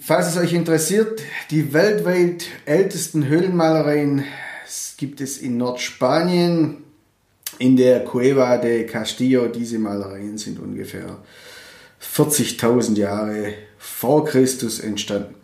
Falls 0.00 0.28
es 0.28 0.36
euch 0.36 0.52
interessiert, 0.52 1.20
die 1.50 1.72
weltweit 1.72 2.46
ältesten 2.64 3.26
Höhlenmalereien 3.26 4.24
gibt 4.96 5.20
es 5.20 5.38
in 5.38 5.56
Nordspanien, 5.56 6.78
in 7.58 7.76
der 7.76 8.04
Cueva 8.04 8.56
de 8.58 8.86
Castillo. 8.86 9.48
Diese 9.48 9.78
Malereien 9.78 10.38
sind 10.38 10.58
ungefähr 10.58 11.18
40.000 12.00 12.96
Jahre 12.96 13.54
vor 13.78 14.24
Christus 14.24 14.80
entstanden. 14.80 15.34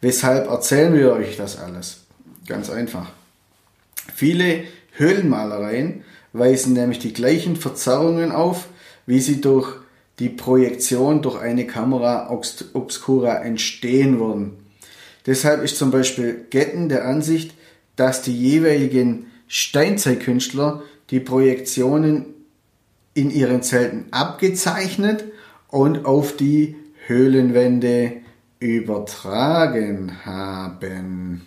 Weshalb 0.00 0.48
erzählen 0.48 0.94
wir 0.94 1.12
euch 1.12 1.36
das 1.36 1.58
alles? 1.58 2.00
Ganz 2.46 2.70
einfach. 2.70 3.10
Viele 4.14 4.64
Höhlenmalereien 4.92 6.04
weisen 6.32 6.74
nämlich 6.74 6.98
die 6.98 7.12
gleichen 7.12 7.56
Verzerrungen 7.56 8.32
auf, 8.32 8.68
wie 9.06 9.20
sie 9.20 9.40
durch 9.40 9.76
die 10.18 10.28
Projektion 10.28 11.22
durch 11.22 11.40
eine 11.40 11.66
Kamera 11.66 12.30
obscura 12.30 13.42
entstehen 13.42 14.18
würden. 14.18 14.52
Deshalb 15.26 15.62
ist 15.62 15.76
zum 15.76 15.90
Beispiel 15.90 16.46
Getten 16.50 16.88
der 16.88 17.04
Ansicht, 17.04 17.52
dass 17.96 18.22
die 18.22 18.36
jeweiligen 18.36 19.26
Steinzeitkünstler 19.48 20.82
die 21.10 21.20
Projektionen 21.20 22.26
in 23.14 23.30
ihren 23.30 23.62
Zelten 23.62 24.06
abgezeichnet 24.10 25.24
und 25.68 26.04
auf 26.04 26.36
die 26.36 26.76
Höhlenwände 27.06 28.12
übertragen 28.58 30.24
haben. 30.24 31.42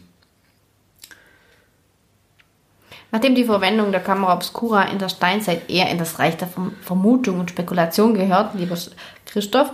Nachdem 3.11 3.33
die 3.33 3.45
Verwendung 3.45 3.91
der 3.91 4.01
Kamera 4.01 4.35
obscura 4.35 4.83
in 4.83 4.99
der 4.99 5.09
Steinzeit 5.09 5.69
eher 5.69 5.89
in 5.89 5.97
das 5.97 6.19
Reich 6.19 6.37
der 6.37 6.49
Vermutung 6.81 7.39
und 7.39 7.49
Spekulation 7.49 8.13
gehört, 8.13 8.53
lieber 8.53 8.77
Christoph, 9.25 9.71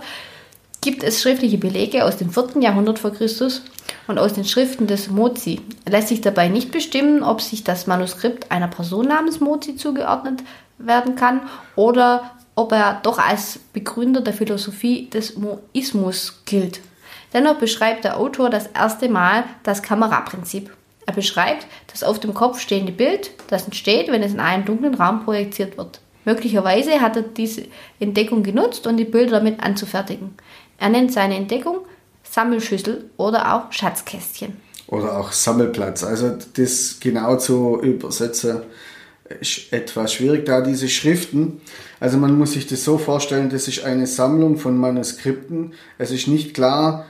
gibt 0.80 1.02
es 1.02 1.20
schriftliche 1.20 1.58
Belege 1.58 2.04
aus 2.04 2.16
dem 2.16 2.30
4. 2.30 2.62
Jahrhundert 2.62 2.98
vor 2.98 3.12
Christus 3.12 3.62
und 4.06 4.18
aus 4.18 4.32
den 4.32 4.44
Schriften 4.44 4.86
des 4.86 5.10
Mozi. 5.10 5.60
Lässt 5.86 6.08
sich 6.08 6.22
dabei 6.22 6.48
nicht 6.48 6.70
bestimmen, 6.70 7.22
ob 7.22 7.42
sich 7.42 7.64
das 7.64 7.86
Manuskript 7.86 8.50
einer 8.50 8.68
Person 8.68 9.08
namens 9.08 9.40
Mozi 9.40 9.76
zugeordnet 9.76 10.42
werden 10.78 11.16
kann 11.16 11.42
oder 11.74 12.30
ob 12.54 12.72
er 12.72 13.00
doch 13.02 13.18
als 13.18 13.58
Begründer 13.72 14.22
der 14.22 14.32
Philosophie 14.32 15.10
des 15.10 15.36
Moismus 15.36 16.40
gilt. 16.46 16.80
Dennoch 17.32 17.56
beschreibt 17.56 18.04
der 18.04 18.18
Autor 18.18 18.50
das 18.50 18.68
erste 18.68 19.08
Mal 19.08 19.44
das 19.62 19.82
Kameraprinzip. 19.82 20.74
Er 21.06 21.12
beschreibt 21.12 21.66
das 21.90 22.02
auf 22.02 22.18
dem 22.18 22.34
Kopf 22.34 22.60
stehende 22.60 22.92
Bild, 22.92 23.30
das 23.48 23.64
entsteht, 23.64 24.10
wenn 24.10 24.22
es 24.22 24.32
in 24.32 24.40
einen 24.40 24.64
dunklen 24.64 24.94
Raum 24.94 25.24
projiziert 25.24 25.78
wird. 25.78 26.00
Möglicherweise 26.24 27.00
hat 27.00 27.16
er 27.16 27.22
diese 27.22 27.66
Entdeckung 28.00 28.42
genutzt, 28.42 28.86
um 28.86 28.96
die 28.96 29.04
Bilder 29.04 29.38
damit 29.38 29.60
anzufertigen. 29.60 30.34
Er 30.78 30.88
nennt 30.88 31.12
seine 31.12 31.36
Entdeckung 31.36 31.78
Sammelschüssel 32.24 33.08
oder 33.16 33.54
auch 33.54 33.72
Schatzkästchen. 33.72 34.56
Oder 34.88 35.18
auch 35.18 35.32
Sammelplatz. 35.32 36.02
Also 36.02 36.36
das 36.54 36.98
genau 37.00 37.36
zu 37.36 37.80
übersetzen 37.80 38.62
ist 39.40 39.72
etwas 39.72 40.12
schwierig, 40.12 40.46
da 40.46 40.60
diese 40.60 40.88
Schriften, 40.88 41.60
also 41.98 42.16
man 42.16 42.38
muss 42.38 42.52
sich 42.52 42.66
das 42.66 42.84
so 42.84 42.96
vorstellen, 42.98 43.50
das 43.50 43.66
ist 43.66 43.84
eine 43.84 44.06
Sammlung 44.06 44.56
von 44.56 44.76
Manuskripten. 44.78 45.74
Es 45.98 46.12
ist 46.12 46.28
nicht 46.28 46.54
klar, 46.54 47.06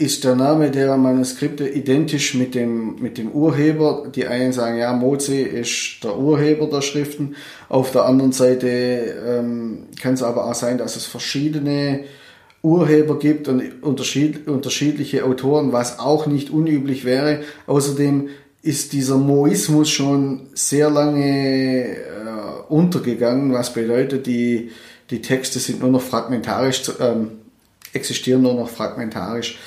ist 0.00 0.22
der 0.22 0.36
Name 0.36 0.70
der 0.70 0.96
Manuskripte 0.96 1.68
identisch 1.68 2.34
mit 2.34 2.54
dem, 2.54 2.96
mit 3.00 3.18
dem 3.18 3.32
Urheber. 3.32 4.06
Die 4.14 4.28
einen 4.28 4.52
sagen, 4.52 4.78
ja, 4.78 4.92
Mozi 4.92 5.42
ist 5.42 6.04
der 6.04 6.16
Urheber 6.16 6.68
der 6.68 6.82
Schriften. 6.82 7.34
Auf 7.68 7.90
der 7.90 8.04
anderen 8.04 8.30
Seite 8.30 8.68
ähm, 8.68 9.88
kann 10.00 10.14
es 10.14 10.22
aber 10.22 10.46
auch 10.46 10.54
sein, 10.54 10.78
dass 10.78 10.94
es 10.94 11.04
verschiedene 11.04 12.04
Urheber 12.62 13.18
gibt 13.18 13.48
und 13.48 13.82
unterschied, 13.82 14.46
unterschiedliche 14.46 15.24
Autoren, 15.24 15.72
was 15.72 15.98
auch 15.98 16.26
nicht 16.26 16.50
unüblich 16.50 17.04
wäre. 17.04 17.40
Außerdem 17.66 18.28
ist 18.62 18.92
dieser 18.92 19.16
Moismus 19.16 19.90
schon 19.90 20.48
sehr 20.54 20.90
lange 20.90 21.86
äh, 21.86 21.96
untergegangen, 22.68 23.52
was 23.52 23.72
bedeutet, 23.72 24.26
die, 24.26 24.70
die 25.10 25.22
Texte 25.22 25.58
sind 25.58 25.80
nur 25.80 25.90
noch 25.90 26.02
fragmentarisch, 26.02 26.82
ähm, 27.00 27.30
existieren 27.92 28.42
nur 28.42 28.54
noch 28.54 28.68
fragmentarisch. 28.68 29.58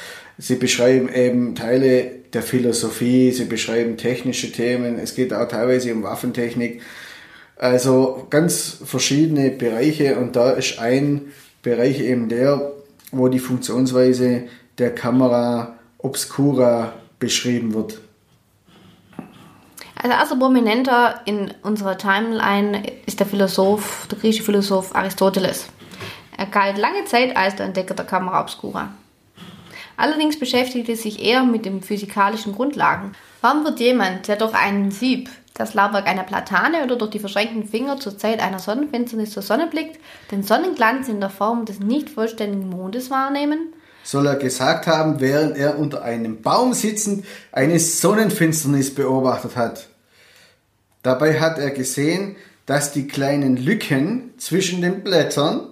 Sie 0.41 0.55
beschreiben 0.55 1.07
eben 1.13 1.53
Teile 1.53 2.09
der 2.33 2.41
Philosophie, 2.41 3.29
sie 3.29 3.45
beschreiben 3.45 3.95
technische 3.95 4.51
Themen, 4.51 4.97
es 4.97 5.13
geht 5.13 5.35
auch 5.35 5.47
teilweise 5.47 5.93
um 5.93 6.01
Waffentechnik. 6.01 6.81
Also 7.57 8.25
ganz 8.31 8.79
verschiedene 8.83 9.51
Bereiche 9.51 10.17
und 10.17 10.35
da 10.35 10.49
ist 10.49 10.79
ein 10.79 11.31
Bereich 11.61 11.99
eben 11.99 12.27
der, 12.27 12.71
wo 13.11 13.27
die 13.27 13.37
Funktionsweise 13.37 14.45
der 14.79 14.95
Kamera 14.95 15.75
obscura 15.99 16.93
beschrieben 17.19 17.75
wird. 17.75 17.99
Als 19.95 20.11
erster 20.11 20.37
Prominenter 20.37 21.21
in 21.25 21.53
unserer 21.61 21.99
Timeline 21.99 22.81
ist 23.05 23.19
der 23.19 23.27
Philosoph, 23.27 24.07
der 24.09 24.17
griechische 24.17 24.41
Philosoph 24.41 24.95
Aristoteles. 24.95 25.67
Er 26.35 26.47
galt 26.47 26.79
lange 26.79 27.05
Zeit 27.05 27.37
als 27.37 27.55
der 27.57 27.67
Entdecker 27.67 27.93
der 27.93 28.05
Kamera 28.05 28.41
obscura. 28.41 28.95
Allerdings 30.01 30.39
beschäftigte 30.39 30.95
sich 30.95 31.23
er 31.23 31.43
mit 31.43 31.63
den 31.63 31.83
physikalischen 31.83 32.55
Grundlagen. 32.55 33.11
Warum 33.39 33.63
wird 33.63 33.79
jemand, 33.79 34.27
der 34.27 34.35
durch 34.35 34.55
einen 34.55 34.89
Sieb, 34.89 35.29
das 35.53 35.75
Laubwerk 35.75 36.07
einer 36.07 36.23
Platane 36.23 36.83
oder 36.83 36.95
durch 36.95 37.11
die 37.11 37.19
verschränkten 37.19 37.67
Finger 37.67 37.99
zur 37.99 38.17
Zeit 38.17 38.39
einer 38.39 38.57
Sonnenfinsternis 38.57 39.29
zur 39.29 39.43
Sonne 39.43 39.67
blickt, 39.67 39.99
den 40.31 40.41
Sonnenglanz 40.41 41.07
in 41.07 41.19
der 41.19 41.29
Form 41.29 41.65
des 41.65 41.79
nicht 41.79 42.09
vollständigen 42.09 42.67
Mondes 42.67 43.11
wahrnehmen? 43.11 43.73
Soll 44.03 44.25
er 44.25 44.37
gesagt 44.37 44.87
haben, 44.87 45.19
während 45.19 45.55
er 45.55 45.77
unter 45.77 46.01
einem 46.01 46.41
Baum 46.41 46.73
sitzend 46.73 47.23
eine 47.51 47.77
Sonnenfinsternis 47.79 48.95
beobachtet 48.95 49.55
hat. 49.55 49.87
Dabei 51.03 51.39
hat 51.39 51.59
er 51.59 51.69
gesehen, 51.69 52.37
dass 52.65 52.91
die 52.91 53.07
kleinen 53.07 53.55
Lücken 53.55 54.33
zwischen 54.39 54.81
den 54.81 55.03
Blättern 55.03 55.67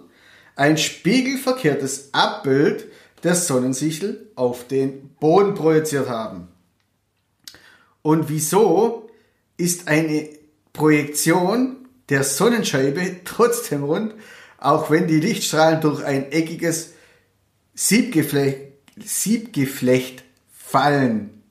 ein 0.56 0.78
spiegelverkehrtes 0.78 2.10
Abbild 2.12 2.86
der 3.24 3.36
Sonnensichel 3.36 4.32
auf 4.36 4.68
den 4.68 5.10
Boden 5.20 5.54
projiziert 5.54 6.10
haben. 6.10 6.48
Und 8.02 8.30
wieso 8.30 9.10
ist 9.58 9.88
eine 9.88 10.30
Projektion 10.74 11.88
der 12.10 12.24
Sonnenscheibe 12.24 13.18
trotzdem 13.26 13.84
rund, 13.84 14.14
auch 14.58 14.90
wenn 14.90 15.08
die 15.08 15.20
Lichtstrahlen 15.20 15.82
durch 15.82 16.04
ein 16.04 16.32
eckiges 16.32 16.94
Siebgeflecht, 17.74 18.60
Siebgeflecht 18.98 20.24
fallen? 20.52 21.44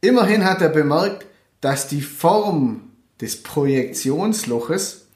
Immerhin 0.00 0.44
hat 0.44 0.60
er 0.60 0.68
bemerkt, 0.68 1.26
dass 1.60 1.88
die 1.88 2.02
Form 2.02 2.92
des 3.20 3.42
Projektionsloches 3.42 5.08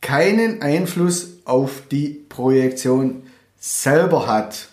keinen 0.00 0.62
Einfluss 0.62 1.38
auf 1.44 1.82
die 1.90 2.24
Projektion 2.28 3.24
selber 3.60 4.26
hat. 4.26 4.68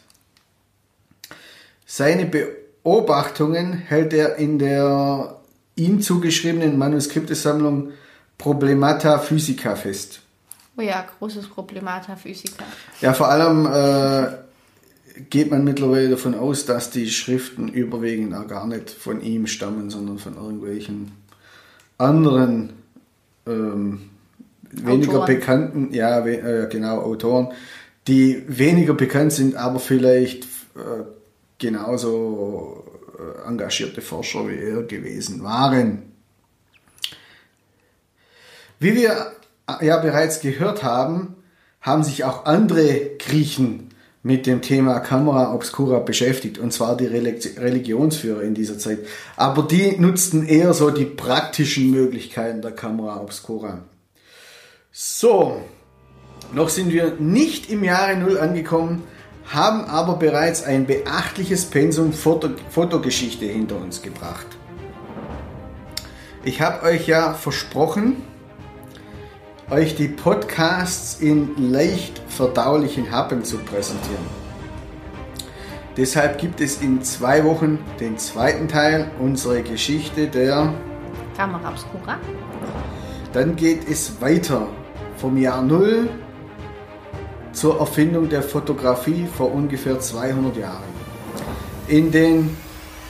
Seine 1.85 2.25
Beobachtungen 2.25 3.73
hält 3.73 4.13
er 4.13 4.37
in 4.37 4.57
der 4.57 5.39
ihm 5.75 6.01
zugeschriebenen 6.01 6.77
Manuskriptesammlung 6.77 7.91
Problemata 8.37 9.19
Physica 9.19 9.75
fest. 9.75 10.21
Oh 10.77 10.81
ja, 10.81 11.05
großes 11.19 11.47
Problemata 11.47 12.15
Physica. 12.15 12.63
Ja, 13.01 13.13
vor 13.13 13.29
allem 13.29 13.65
äh, 13.65 15.21
geht 15.29 15.51
man 15.51 15.63
mittlerweile 15.63 16.09
davon 16.09 16.35
aus, 16.35 16.65
dass 16.65 16.91
die 16.91 17.09
Schriften 17.09 17.67
überwiegend 17.67 18.33
auch 18.35 18.47
gar 18.47 18.67
nicht 18.67 18.89
von 18.89 19.21
ihm 19.21 19.47
stammen, 19.47 19.89
sondern 19.89 20.19
von 20.19 20.35
irgendwelchen 20.35 21.11
anderen 21.97 22.73
ähm, 23.47 24.09
weniger 24.71 25.25
bekannten, 25.25 25.93
ja, 25.93 26.23
äh, 26.25 26.67
genau, 26.69 27.01
Autoren, 27.01 27.49
die 28.07 28.43
weniger 28.47 28.93
bekannt 28.93 29.33
sind, 29.33 29.55
aber 29.55 29.79
vielleicht 29.79 30.45
äh, 30.75 31.03
genauso 31.59 32.83
äh, 33.17 33.47
engagierte 33.47 34.01
Forscher 34.01 34.47
wie 34.47 34.57
er 34.57 34.83
gewesen 34.83 35.43
waren. 35.43 36.03
Wie 38.79 38.95
wir 38.95 39.33
äh, 39.67 39.85
ja 39.85 39.97
bereits 39.97 40.39
gehört 40.39 40.83
haben, 40.83 41.35
haben 41.81 42.03
sich 42.03 42.23
auch 42.23 42.45
andere 42.45 43.11
Griechen 43.17 43.89
mit 44.23 44.45
dem 44.45 44.61
Thema 44.61 44.99
Camera 44.99 45.53
Obscura 45.53 45.99
beschäftigt, 45.99 46.57
und 46.57 46.73
zwar 46.73 46.97
die 46.97 47.05
Religionsführer 47.05 48.41
in 48.41 48.55
dieser 48.55 48.77
Zeit. 48.77 48.99
Aber 49.37 49.63
die 49.63 49.97
nutzten 49.97 50.45
eher 50.45 50.73
so 50.73 50.89
die 50.89 51.05
praktischen 51.05 51.91
Möglichkeiten 51.91 52.61
der 52.61 52.71
Camera 52.71 53.21
Obscura. 53.21 53.83
So, 54.91 55.61
noch 56.53 56.69
sind 56.69 56.91
wir 56.91 57.13
nicht 57.19 57.69
im 57.69 57.83
Jahre 57.83 58.15
Null 58.15 58.39
angekommen, 58.39 59.03
haben 59.45 59.85
aber 59.85 60.15
bereits 60.15 60.63
ein 60.63 60.85
beachtliches 60.85 61.65
Pensum 61.65 62.13
Foto 62.13 62.49
Fotogeschichte 62.69 63.45
hinter 63.45 63.77
uns 63.77 64.01
gebracht. 64.01 64.47
Ich 66.43 66.61
habe 66.61 66.83
euch 66.83 67.07
ja 67.07 67.33
versprochen, 67.33 68.17
euch 69.69 69.95
die 69.95 70.07
Podcasts 70.07 71.19
in 71.19 71.71
leicht 71.71 72.21
verdaulichen 72.27 73.11
Happen 73.11 73.43
zu 73.43 73.57
präsentieren. 73.57 74.25
Deshalb 75.97 76.37
gibt 76.37 76.61
es 76.61 76.81
in 76.81 77.01
zwei 77.01 77.43
Wochen 77.43 77.79
den 77.99 78.17
zweiten 78.17 78.67
Teil 78.67 79.09
unserer 79.19 79.61
Geschichte 79.61 80.27
der 80.27 80.73
Kamera 81.35 81.69
Obscura. 81.69 82.17
Dann 83.33 83.55
geht 83.55 83.89
es 83.89 84.21
weiter 84.21 84.67
vom 85.17 85.37
Jahr 85.37 85.61
Null 85.61 86.07
zur 87.57 87.79
Erfindung 87.79 88.29
der 88.29 88.43
Fotografie 88.43 89.25
vor 89.25 89.51
ungefähr 89.51 89.99
200 89.99 90.55
Jahren. 90.57 90.83
In 91.87 92.11
den 92.11 92.55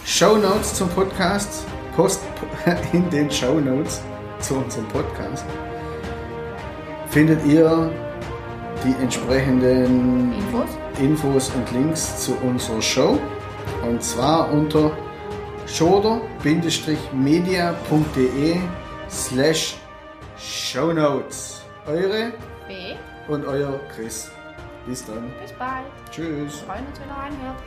Show 0.05 0.37
Notes 0.37 0.75
zum 0.75 0.87
Podcast, 0.89 1.65
Post, 1.97 2.21
in 2.93 3.09
den 3.09 3.29
Show 3.29 3.59
Notes 3.59 4.01
zu 4.39 4.55
unserem 4.55 4.87
Podcast 4.87 5.43
findet 7.09 7.45
ihr 7.45 7.91
die 8.85 8.95
entsprechenden 9.01 10.31
Infos, 10.33 10.69
Infos 10.97 11.49
und 11.49 11.69
Links 11.73 12.23
zu 12.23 12.37
unserer 12.37 12.81
Show. 12.81 13.19
Und 13.85 14.01
zwar 14.01 14.49
unter 14.53 14.93
shoulder-media.de 15.65 18.55
slash 19.09 19.75
shownotes. 20.37 21.63
Eure 21.85 22.31
B 22.67 22.95
und 23.27 23.45
euer 23.45 23.79
Chris. 23.93 24.31
Bis 24.87 25.05
dann. 25.05 25.29
Bis 25.41 25.51
bald. 25.53 25.85
Tschüss. 26.11 26.61
Wir 26.61 26.67
freuen 26.67 26.87
uns, 26.87 26.99
wenn 26.99 27.09
ihr 27.09 27.15
reinhört. 27.15 27.57